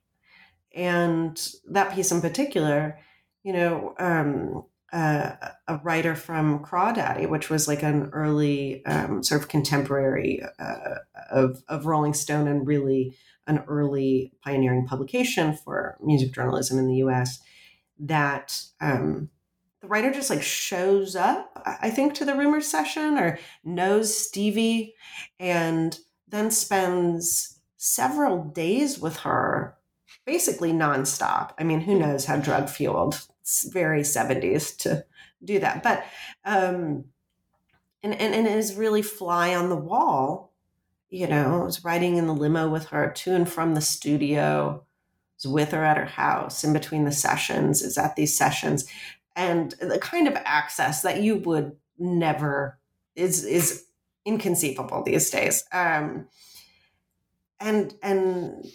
[0.74, 2.98] And that piece in particular
[3.44, 5.32] you know um, uh,
[5.68, 10.96] a writer from crawdaddy which was like an early um, sort of contemporary uh,
[11.30, 13.16] of, of rolling stone and really
[13.48, 17.40] an early pioneering publication for music journalism in the us
[18.00, 19.30] that um,
[19.82, 21.52] the writer just like shows up
[21.82, 24.94] i think to the rumor session or knows stevie
[25.40, 29.76] and then spends several days with her
[30.26, 31.52] basically nonstop.
[31.58, 35.04] I mean who knows how drug fueled it's very 70s to
[35.44, 35.82] do that.
[35.84, 36.06] But
[36.46, 37.06] um
[38.04, 40.54] and, and and is really fly on the wall
[41.10, 44.86] you know I was riding in the limo with her to and from the studio
[45.38, 48.86] was with her at her house in between the sessions is at these sessions
[49.36, 52.80] and the kind of access that you would never
[53.16, 53.86] is is
[54.26, 55.64] inconceivable these days.
[55.72, 56.28] Um
[57.60, 58.66] and and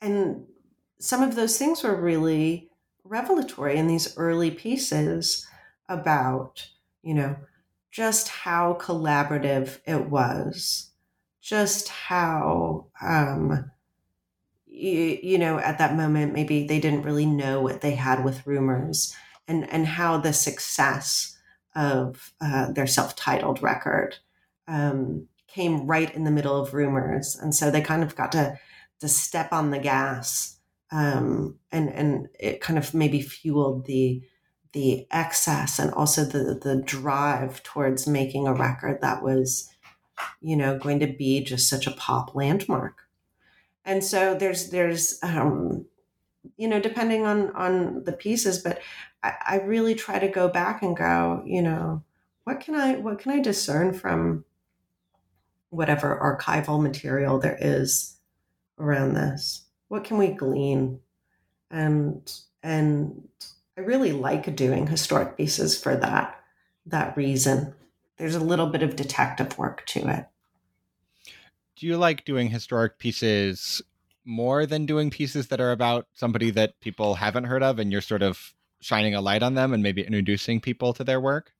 [0.00, 0.44] and
[0.98, 2.70] some of those things were really
[3.04, 5.46] revelatory in these early pieces
[5.88, 6.68] about
[7.02, 7.36] you know
[7.90, 10.90] just how collaborative it was
[11.40, 13.70] just how um
[14.76, 18.46] you, you know at that moment maybe they didn't really know what they had with
[18.46, 19.14] rumors
[19.48, 21.36] and and how the success
[21.74, 24.16] of uh, their self-titled record
[24.66, 27.36] um, came right in the middle of rumors.
[27.36, 28.58] And so they kind of got to
[29.00, 30.56] to step on the gas
[30.90, 34.22] um, and and it kind of maybe fueled the
[34.72, 39.70] the excess and also the the drive towards making a record that was
[40.40, 43.05] you know going to be just such a pop landmark
[43.86, 45.86] and so there's there's um,
[46.58, 48.80] you know depending on on the pieces but
[49.22, 52.02] I, I really try to go back and go you know
[52.44, 54.44] what can i what can i discern from
[55.70, 58.16] whatever archival material there is
[58.78, 59.64] around this?
[59.88, 61.00] What can we glean?
[61.70, 62.32] And
[62.62, 63.28] and
[63.76, 66.40] i really like doing historic pieces for that
[66.86, 67.74] that reason.
[68.16, 70.26] There's a little bit of detective work to it
[71.76, 73.82] do you like doing historic pieces
[74.24, 78.00] more than doing pieces that are about somebody that people haven't heard of and you're
[78.00, 81.52] sort of shining a light on them and maybe introducing people to their work?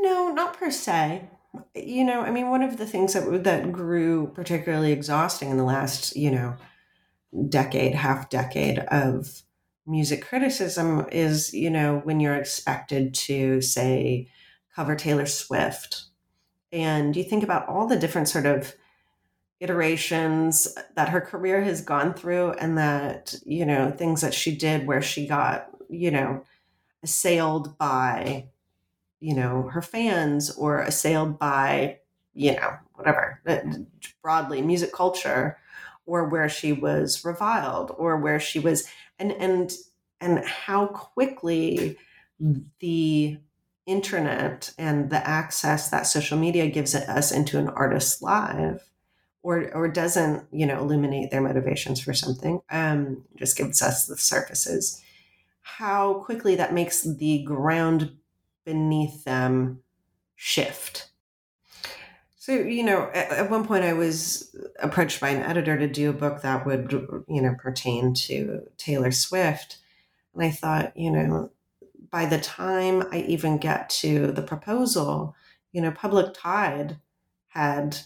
[0.00, 1.28] No, not per se.
[1.74, 5.64] You know, I mean, one of the things that that grew particularly exhausting in the
[5.64, 6.56] last, you know,
[7.48, 9.42] decade, half decade of
[9.86, 14.28] music criticism is, you know, when you're expected to say
[14.74, 16.06] cover Taylor Swift
[16.72, 18.74] and you think about all the different sort of
[19.60, 24.86] iterations that her career has gone through and that you know things that she did
[24.86, 26.44] where she got you know
[27.02, 28.46] assailed by
[29.20, 31.98] you know her fans or assailed by
[32.34, 33.60] you know whatever uh,
[34.22, 35.56] broadly music culture
[36.06, 38.86] or where she was reviled or where she was
[39.18, 39.72] and and
[40.20, 41.96] and how quickly
[42.80, 43.38] the
[43.86, 48.90] internet and the access that social media gives us into an artist's life
[49.44, 54.16] or or doesn't you know illuminate their motivations for something um just gives us the
[54.16, 55.00] surfaces.
[55.60, 58.16] How quickly that makes the ground
[58.64, 59.80] beneath them
[60.34, 61.10] shift.
[62.38, 66.10] So you know at, at one point i was approached by an editor to do
[66.10, 66.90] a book that would
[67.28, 69.78] you know pertain to taylor swift.
[70.34, 71.50] And i thought you know
[72.10, 75.34] by the time I even get to the proposal,
[75.72, 76.98] you know, Public Tide
[77.48, 77.98] had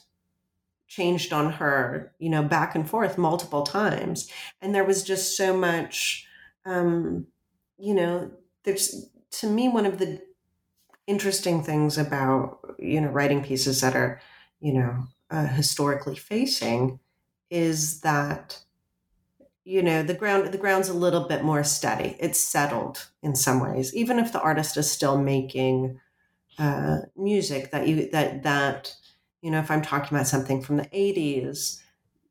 [0.89, 4.30] changed on her, you know, back and forth multiple times.
[4.61, 6.26] And there was just so much,
[6.64, 7.26] um,
[7.78, 8.30] you know,
[8.64, 10.20] there's to me one of the
[11.07, 14.20] interesting things about, you know, writing pieces that are,
[14.61, 17.01] you know, uh, historically facing
[17.51, 18.61] is that
[19.64, 23.61] you know the ground the ground's a little bit more steady it's settled in some
[23.61, 26.01] ways even if the artist is still making
[26.59, 28.95] uh, music that you that that
[29.43, 31.80] you know if i'm talking about something from the 80s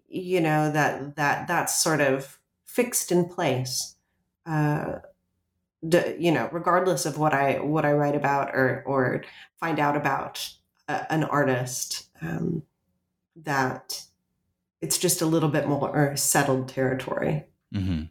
[0.07, 3.95] you know that that that's sort of fixed in place
[4.45, 4.99] uh,
[5.81, 9.23] you know regardless of what i what i write about or or
[9.59, 10.49] find out about
[10.87, 12.63] a, an artist um,
[13.35, 14.03] that
[14.81, 17.45] it's just a little bit more settled territory.
[17.73, 18.03] Mm-hmm.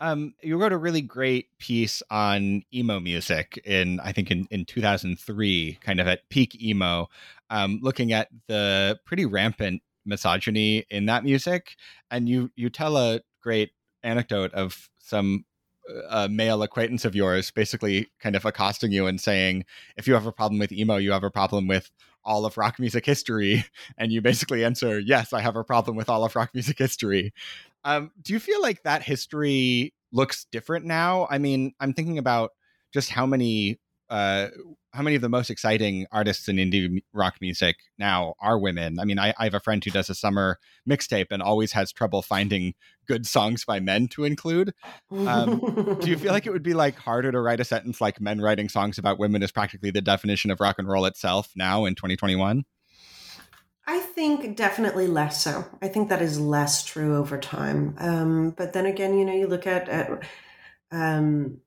[0.00, 4.66] Um, you wrote a really great piece on emo music in, I think, in, in
[4.66, 7.08] 2003, kind of at peak emo,
[7.48, 11.76] um, looking at the pretty rampant misogyny in that music.
[12.10, 13.70] And you you tell a great
[14.02, 15.44] anecdote of some
[16.10, 19.64] a male acquaintance of yours basically kind of accosting you and saying,
[19.96, 21.90] if you have a problem with emo, you have a problem with
[22.24, 23.64] all of rock music history.
[23.98, 27.32] And you basically answer, yes, I have a problem with all of rock music history.
[27.84, 31.26] Um, do you feel like that history looks different now?
[31.30, 32.50] I mean, I'm thinking about
[32.92, 34.48] just how many uh,
[34.92, 38.98] how many of the most exciting artists in indie rock music now are women?
[38.98, 40.58] I mean, I, I have a friend who does a summer
[40.88, 42.74] mixtape and always has trouble finding
[43.06, 44.72] good songs by men to include.
[45.10, 48.20] Um, do you feel like it would be like harder to write a sentence like
[48.20, 51.84] "men writing songs about women" is practically the definition of rock and roll itself now
[51.84, 52.64] in 2021?
[53.86, 55.64] I think definitely less so.
[55.80, 57.94] I think that is less true over time.
[57.98, 60.10] Um, but then again, you know, you look at at
[60.90, 61.58] um,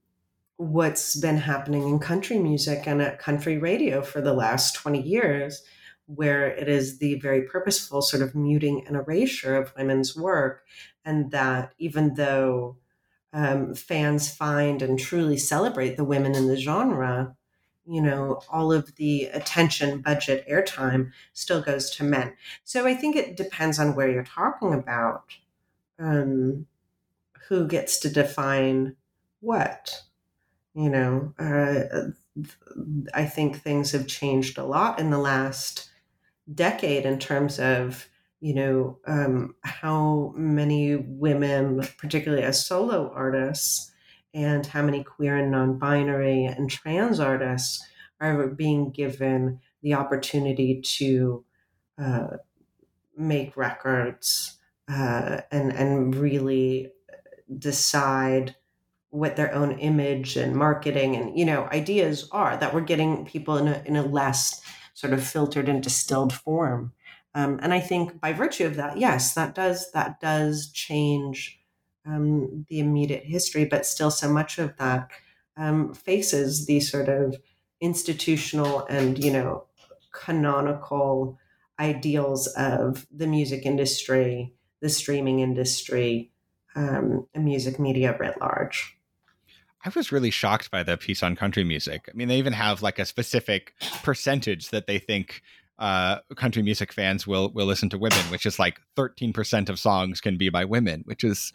[0.57, 5.63] what's been happening in country music and at country radio for the last 20 years,
[6.07, 10.63] where it is the very purposeful sort of muting and erasure of women's work.
[11.05, 12.77] And that even though
[13.31, 17.37] um, fans find and truly celebrate the women in the genre,
[17.89, 22.33] you know, all of the attention, budget, airtime still goes to men.
[22.63, 25.23] So I think it depends on where you're talking about
[25.97, 26.67] um,
[27.47, 28.95] who gets to define
[29.41, 30.03] what
[30.73, 32.11] you know, uh,
[33.13, 35.89] I think things have changed a lot in the last
[36.53, 38.07] decade in terms of,
[38.39, 43.88] you know, um, how many women, particularly as solo artists,
[44.33, 47.85] and how many queer and non binary and trans artists
[48.21, 51.43] are being given the opportunity to
[51.97, 52.27] uh,
[53.17, 54.57] make records
[54.89, 56.91] uh, and, and really
[57.57, 58.55] decide
[59.11, 63.57] what their own image and marketing and you know ideas are that we're getting people
[63.57, 64.61] in a, in a less
[64.93, 66.93] sort of filtered and distilled form.
[67.35, 71.58] Um, and i think by virtue of that yes that does that does change
[72.05, 75.09] um, the immediate history but still so much of that
[75.57, 77.35] um, faces the sort of
[77.81, 79.65] institutional and you know
[80.11, 81.37] canonical
[81.79, 86.31] ideals of the music industry the streaming industry
[86.75, 88.95] um, and music media writ large
[89.85, 92.09] I was really shocked by the piece on country music.
[92.09, 93.73] I mean, they even have like a specific
[94.03, 95.41] percentage that they think
[95.79, 100.19] uh, country music fans will will listen to women, which is like 13% of songs
[100.19, 101.53] can be by women, which is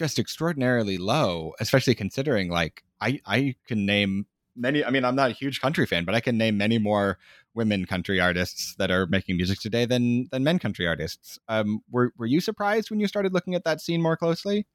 [0.00, 4.24] just extraordinarily low, especially considering like I I can name
[4.56, 7.18] many I mean I'm not a huge country fan, but I can name many more
[7.52, 11.38] women country artists that are making music today than than men country artists.
[11.48, 14.66] Um were were you surprised when you started looking at that scene more closely?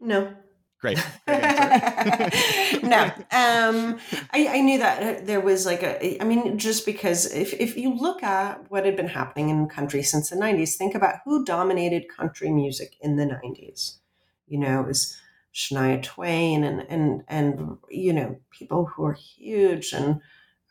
[0.00, 0.34] No.
[0.80, 0.98] Great.
[1.28, 4.00] no, um,
[4.32, 6.20] I, I, knew that there was like a.
[6.20, 10.02] I mean, just because if if you look at what had been happening in country
[10.02, 14.01] since the '90s, think about who dominated country music in the '90s.
[14.46, 15.16] You know, it was
[15.54, 20.20] Shania Twain and and and you know people who are huge and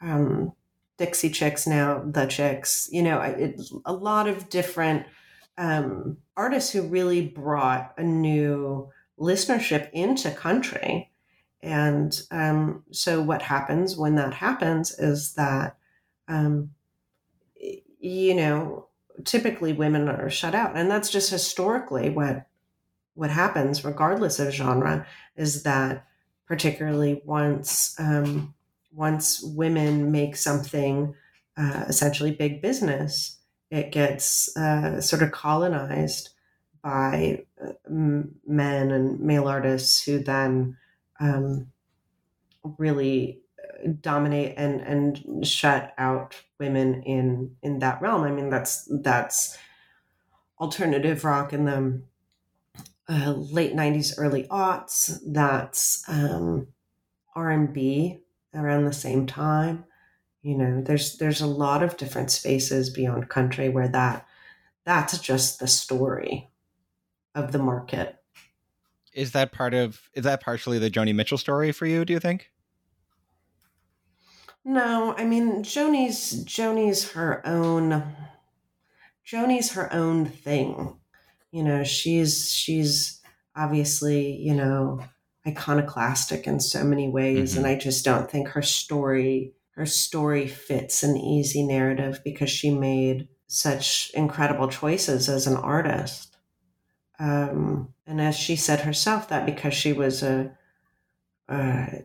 [0.01, 0.53] um,
[0.97, 2.89] Dixie Chicks now, the Chicks.
[2.91, 5.05] You know, it, a lot of different
[5.57, 11.11] um, artists who really brought a new listenership into country.
[11.61, 15.77] And um, so, what happens when that happens is that,
[16.27, 16.71] um,
[17.99, 18.87] you know,
[19.25, 22.47] typically women are shut out, and that's just historically what
[23.13, 25.05] what happens, regardless of genre,
[25.35, 26.05] is that
[26.47, 28.53] particularly once um,
[28.93, 31.15] once women make something
[31.57, 33.37] uh, essentially big business,
[33.69, 36.29] it gets uh, sort of colonized
[36.83, 40.77] by uh, men and male artists who then
[41.19, 41.67] um,
[42.77, 48.23] really uh, dominate and and shut out women in in that realm.
[48.23, 49.57] I mean, that's that's
[50.59, 52.01] alternative rock in the
[53.09, 55.19] uh, late '90s, early aughts.
[55.25, 56.67] That's um,
[57.35, 58.19] R and B
[58.53, 59.85] around the same time.
[60.41, 64.25] You know, there's there's a lot of different spaces beyond country where that
[64.85, 66.49] that's just the story
[67.35, 68.17] of the market.
[69.13, 72.19] Is that part of is that partially the Joni Mitchell story for you, do you
[72.19, 72.49] think?
[74.63, 78.03] No, I mean Joni's Joni's her own
[79.25, 80.97] Joni's her own thing.
[81.51, 83.21] You know, she's she's
[83.55, 85.01] obviously, you know,
[85.45, 87.65] iconoclastic in so many ways mm-hmm.
[87.65, 92.69] and I just don't think her story her story fits an easy narrative because she
[92.69, 96.31] made such incredible choices as an artist
[97.21, 100.57] um, and as she said herself, that because she was a,
[101.47, 101.99] a,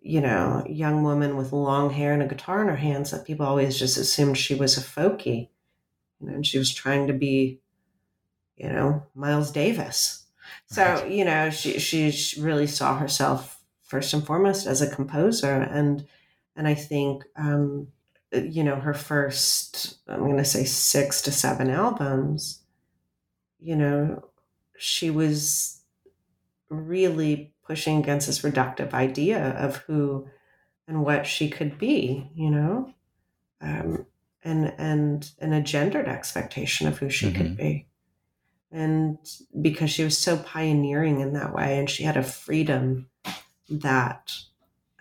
[0.00, 3.44] you know, young woman with long hair and a guitar in her hands, that people
[3.44, 5.50] always just assumed she was a folkie.
[6.18, 7.60] You know, and she was trying to be,
[8.56, 10.24] you know, Miles Davis.
[10.66, 11.10] So, right.
[11.10, 15.52] you know, she, she really saw herself first and foremost as a composer.
[15.52, 16.06] And,
[16.56, 17.88] and I think, um,
[18.32, 22.62] you know, her first, I'm going to say six to seven albums,
[23.58, 24.24] you know,
[24.76, 25.80] she was
[26.68, 30.28] really pushing against this reductive idea of who
[30.86, 32.92] and what she could be, you know,
[33.60, 34.06] um,
[34.42, 37.38] and and and a gendered expectation of who she mm-hmm.
[37.38, 37.86] could be,
[38.74, 39.18] and
[39.62, 43.08] because she was so pioneering in that way, and she had a freedom
[43.70, 44.32] that,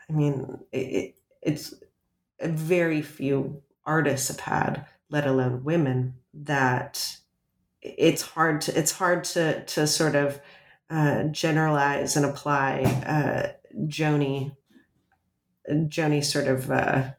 [0.08, 1.74] I mean, it, it's
[2.40, 7.18] very few artists have had, let alone women, that
[7.82, 10.40] it's hard to it's hard to to sort of
[10.92, 13.54] uh, generalize and apply uh,
[13.88, 14.56] Joni
[15.68, 17.10] Joni sort of uh,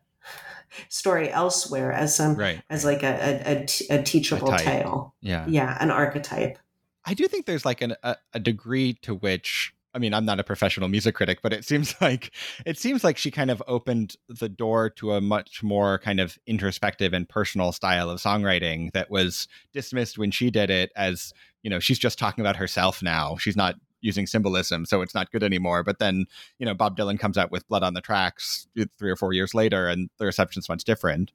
[0.89, 2.63] story elsewhere as some right.
[2.71, 5.15] as like a, a, a teachable a tale.
[5.21, 6.59] Yeah, yeah, an archetype.
[7.05, 10.41] I do think there's like an, a, a degree to which I mean, I'm not
[10.41, 12.33] a professional music critic, but it seems like
[12.67, 16.37] it seems like she kind of opened the door to a much more kind of
[16.47, 21.71] introspective and personal style of songwriting that was dismissed when she did it as, you
[21.71, 23.37] know, she's just talking about herself now.
[23.37, 25.83] She's not using symbolism, so it's not good anymore.
[25.83, 26.27] But then,
[26.59, 29.55] you know, Bob Dylan comes out with Blood on the Tracks three or four years
[29.55, 31.33] later, and the reception's much different.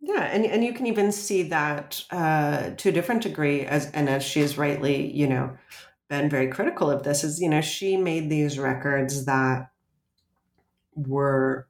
[0.00, 4.08] Yeah, and and you can even see that uh, to a different degree, as and
[4.08, 5.56] as she is rightly, you know,
[6.08, 9.70] been very critical of this is you know she made these records that
[10.94, 11.66] were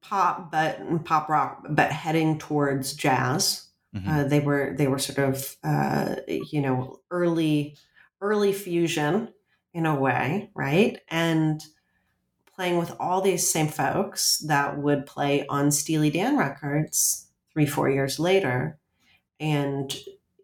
[0.00, 4.08] pop but pop rock but heading towards jazz mm-hmm.
[4.08, 7.76] uh, they were they were sort of uh, you know early
[8.20, 9.28] early fusion
[9.72, 10.98] in a way right?
[11.08, 11.62] And
[12.54, 17.90] playing with all these same folks that would play on steely dan records three four
[17.90, 18.78] years later.
[19.40, 19.94] And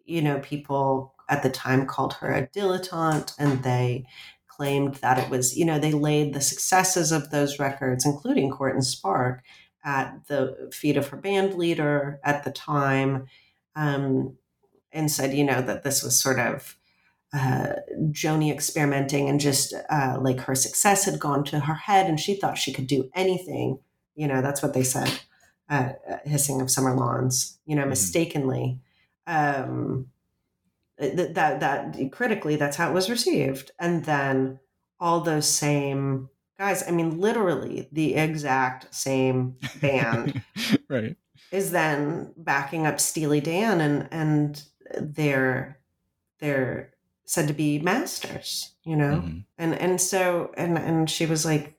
[0.05, 4.05] you know people at the time called her a dilettante, and they
[4.47, 8.75] claimed that it was, you know, they laid the successes of those records, including Court
[8.75, 9.41] and Spark,
[9.83, 13.25] at the feet of her band leader at the time,
[13.75, 14.37] um,
[14.91, 16.77] and said, you know, that this was sort of
[17.33, 17.73] uh,
[18.11, 22.35] Joni experimenting and just uh, like her success had gone to her head and she
[22.35, 23.79] thought she could do anything.
[24.15, 25.11] You know, that's what they said.
[25.69, 25.93] uh,
[26.25, 27.89] hissing of summer lawns you know Mhm.
[27.89, 28.79] mistakenly
[29.25, 30.07] um
[30.99, 34.59] th- that that critically that's how it was received and then
[34.99, 36.29] all those same
[36.59, 40.41] guys i mean literally the exact same band
[40.89, 41.15] right.
[41.53, 44.63] is then backing up Steely Dan and and
[44.99, 45.79] they're
[46.39, 46.90] they're
[47.31, 49.21] said to be masters, you know?
[49.21, 49.45] Mhm.
[49.57, 51.77] And and so and and she was like,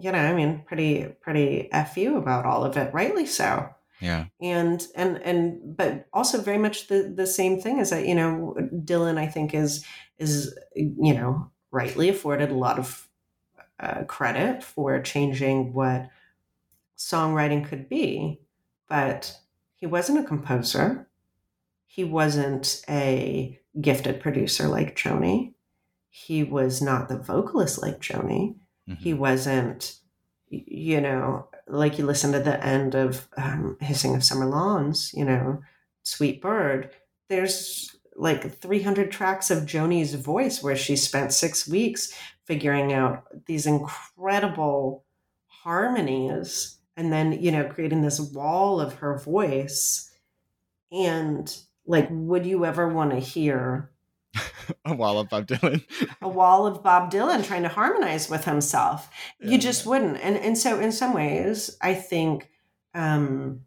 [0.00, 3.68] you know, I mean, pretty pretty fu about all of it, rightly so.
[4.00, 4.26] Yeah.
[4.40, 8.54] And and and but also very much the the same thing is that you know
[8.84, 9.84] Dylan I think is
[10.18, 13.08] is you know rightly afforded a lot of
[13.80, 16.08] uh, credit for changing what
[16.96, 18.40] songwriting could be,
[18.88, 19.36] but
[19.74, 21.08] he wasn't a composer.
[21.86, 25.52] He wasn't a gifted producer like Joni.
[26.10, 28.56] He was not the vocalist like Joni.
[28.98, 29.18] He Mhm.
[29.18, 29.98] wasn't,
[30.50, 35.24] you know, like you listen to the end of um, Hissing of Summer Lawns, you
[35.24, 35.62] know,
[36.02, 36.90] Sweet Bird.
[37.28, 42.12] There's like 300 tracks of Joni's voice where she spent six weeks
[42.44, 45.04] figuring out these incredible
[45.46, 50.10] harmonies and then, you know, creating this wall of her voice.
[50.90, 51.56] And
[51.92, 53.92] like, would you ever want to hear
[54.84, 55.84] A wall of Bob Dylan.
[56.22, 59.10] a wall of Bob Dylan trying to harmonize with himself.
[59.40, 59.50] Yeah.
[59.50, 60.18] You just wouldn't.
[60.22, 62.48] And and so in some ways, I think
[62.94, 63.62] um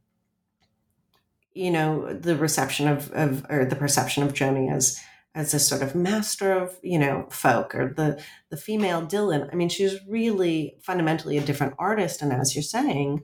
[1.53, 4.99] you know, the reception of, of or the perception of Joni as
[5.35, 9.49] as a sort of master of, you know, folk or the the female Dylan.
[9.51, 13.23] I mean, she's really fundamentally a different artist and as you're saying,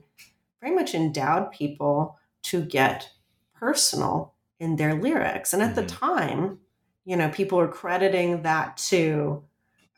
[0.60, 3.10] very much endowed people to get
[3.54, 5.52] personal in their lyrics.
[5.52, 5.98] And at the Mhm.
[5.98, 6.58] time,
[7.04, 9.42] you know, people were crediting that to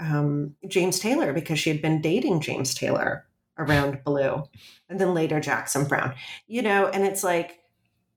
[0.00, 4.42] um, James Taylor because she had been dating James Taylor around Blue,
[4.88, 6.14] and then later Jackson Browne.
[6.48, 7.60] You know, and it's like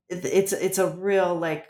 [0.08, 1.66] it's it's a real like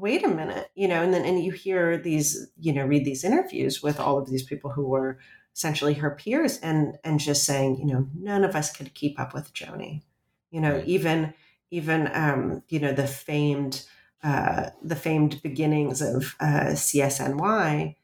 [0.00, 3.24] wait a minute, you know, and then and you hear these, you know, read these
[3.24, 5.18] interviews with all of these people who were
[5.54, 9.34] essentially her peers and and just saying, you know, none of us could keep up
[9.34, 10.02] with Joni.
[10.50, 10.86] You know, Right.
[10.86, 11.34] even
[11.70, 13.84] even um, you know, the famed
[14.24, 17.94] uh, the famed beginnings of uh, CSNY,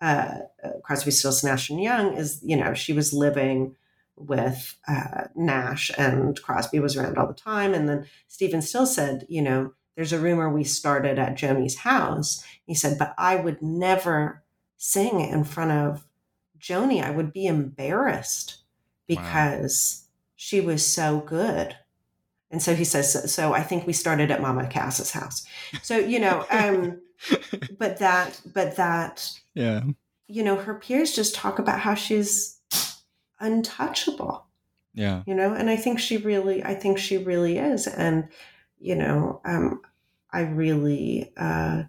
[0.00, 0.04] uh,
[0.62, 3.74] uh, Crosby, Stills, Nash and Young, is you know she was living
[4.16, 9.26] with uh, Nash and Crosby was around all the time, and then Stephen Stills said,
[9.28, 12.44] you know, there's a rumor we started at Joni's house.
[12.66, 14.42] He said, but I would never
[14.76, 16.06] sing in front of
[16.58, 17.02] Joni.
[17.02, 18.58] I would be embarrassed
[19.06, 20.06] because
[20.36, 21.76] she was so good.
[22.50, 25.44] And so he says, so, so I think we started at Mama Cass's house.
[25.82, 27.00] So, you know, um,
[27.78, 29.82] but that, but that, yeah.
[30.28, 32.60] you know, her peers just talk about how she's
[33.40, 34.46] untouchable,
[34.94, 35.22] Yeah.
[35.26, 37.86] you know, and I think she really, I think she really is.
[37.88, 38.28] And,
[38.78, 39.80] you know, um,
[40.32, 41.84] I really, uh,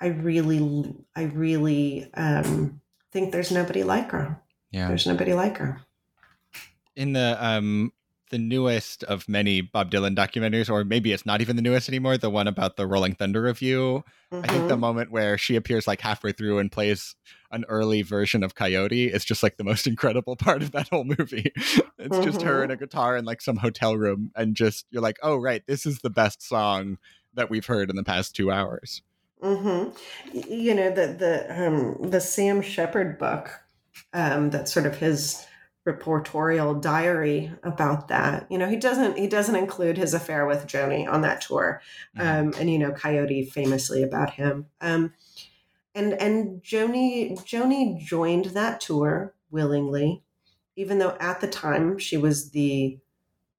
[0.00, 2.80] I really, I really um,
[3.12, 4.40] think there's nobody like her.
[4.70, 4.88] Yeah.
[4.88, 5.80] There's nobody like her.
[6.94, 7.92] in the um
[8.30, 12.18] the newest of many Bob Dylan documentaries, or maybe it's not even the newest anymore,
[12.18, 14.02] the one about the Rolling Thunder Revue.
[14.42, 14.80] I think the Mhm.
[14.80, 17.14] moment where she appears like halfway through and plays
[17.50, 21.04] an early version of Coyote is just like the most incredible part of that whole
[21.04, 21.52] movie.
[21.98, 25.18] it's just her and a guitar in like some hotel room, and just you're like,
[25.22, 26.98] oh right, this is the best song
[27.34, 29.02] that we've heard in the past two hours.
[29.42, 29.88] hmm
[30.32, 33.50] You know the the um, the Sam Shepard book.
[34.12, 35.46] Um, that's sort of his
[35.86, 38.46] reportorial diary about that.
[38.50, 41.80] You know, he doesn't he doesn't include his affair with Joni on that tour,
[42.18, 44.66] um, and you know, Coyote famously about him.
[44.80, 45.14] Um,
[45.94, 50.22] and and Joni Joni joined that tour willingly,
[50.74, 52.98] even though at the time she was the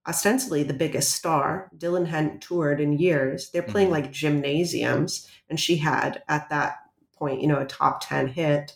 [0.05, 1.69] ostensibly the biggest star.
[1.77, 3.49] Dylan hadn't toured in years.
[3.49, 3.91] They're playing Mhm.
[3.91, 6.77] like gymnasiums, and she had at that
[7.17, 8.73] point, you know, a top ten hit.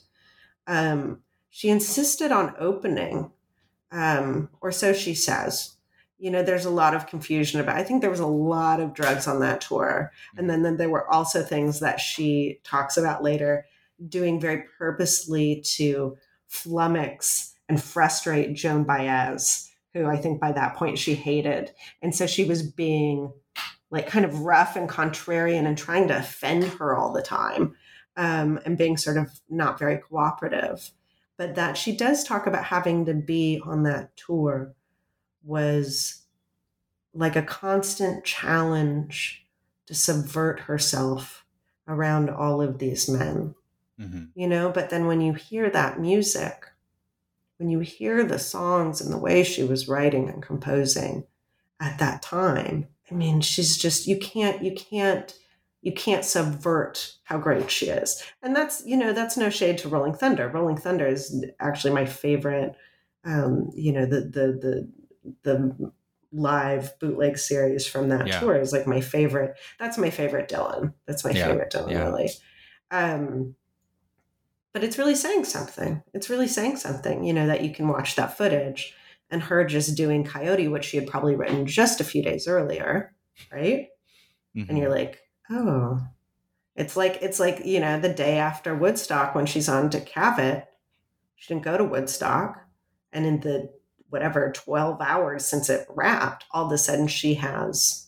[0.67, 3.31] Um, she insisted on opening,
[3.91, 5.75] um, or so she says.
[6.17, 7.77] You know, there's a lot of confusion about.
[7.77, 10.89] I think there was a lot of drugs on that tour, and then, then there
[10.89, 13.65] were also things that she talks about later,
[14.07, 16.17] doing very purposely to
[16.47, 21.71] flummox and frustrate Joan Baez, who I think by that point she hated,
[22.03, 23.33] and so she was being
[23.89, 27.75] like kind of rough and contrarian and trying to offend her all the time,
[28.15, 30.91] um, and being sort of not very cooperative
[31.41, 34.75] but that she does talk about having to be on that tour
[35.43, 36.21] was
[37.15, 39.43] like a constant challenge
[39.87, 41.43] to subvert herself
[41.87, 43.55] around all of these men
[43.99, 44.29] Mhm.
[44.35, 46.67] you know but then when you hear that music
[47.57, 51.25] when you hear the songs and the way she was writing and composing
[51.79, 55.33] at that time, I mean, she's just you can't you can't
[55.81, 58.23] you can't subvert how great she is.
[58.43, 60.47] And that's, you know, that's no shade to Rolling Thunder.
[60.47, 62.75] Rolling Thunder is actually my favorite
[63.23, 64.91] um, you know, the the the
[65.43, 65.91] the
[66.31, 68.39] live bootleg series from that Yeah.
[68.39, 69.57] tour is like my favorite.
[69.79, 70.93] That's my favorite Dylan.
[71.05, 72.03] That's my Yeah, favorite Dylan, yeah.
[72.03, 72.29] really.
[72.89, 73.55] Um,
[74.73, 76.01] but it's really saying something.
[76.13, 78.95] It's really saying something, you know, that you can watch that footage
[79.29, 83.13] and her just doing Coyote, which she had probably written just a few days earlier,
[83.51, 83.87] right?
[84.55, 84.69] Mhm.
[84.69, 85.19] And you're like,
[85.51, 86.01] oh,
[86.75, 90.65] it's like it's like you know the day after Woodstock when she's on to Cavett,
[91.35, 92.61] she didn't go to Woodstock,
[93.11, 93.71] and in the
[94.09, 98.07] whatever twelve hours since it wrapped, all of a sudden she has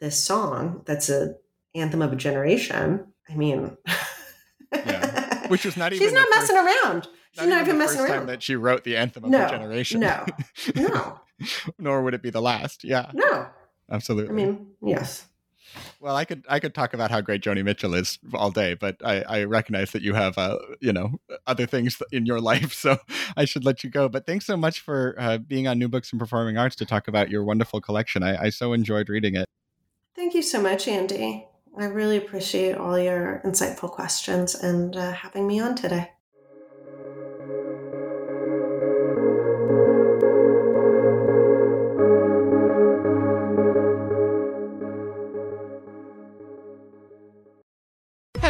[0.00, 1.34] this song that's a
[1.74, 3.06] anthem of a generation.
[3.28, 3.76] I mean,
[4.72, 5.46] Yeah.
[5.48, 7.08] Which was not even she's not messing around.
[7.32, 8.18] She's not, even the messing first around.
[8.20, 10.00] time that she wrote the anthem of No, her generation.
[10.00, 10.24] no,
[10.76, 11.20] no.
[11.78, 12.84] Nor would it be the last.
[12.84, 13.46] Yeah, No,
[13.90, 14.30] absolutely.
[14.30, 15.26] I mean, yes.
[16.00, 18.96] Well, I could I could talk about how great Joni Mitchell is all day, but
[19.04, 22.98] I, I recognize that you have uh, you know other things in your life, so
[23.36, 24.08] I should let you go.
[24.08, 27.08] But thanks so much for uh, being on New Books in Performing Arts to talk
[27.08, 28.22] about your wonderful collection.
[28.22, 29.46] I, I so enjoyed reading it.
[30.14, 31.46] Thank you so much, Andy.
[31.78, 36.10] I really appreciate all your insightful questions and uh, having me on today.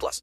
[0.00, 0.22] plus.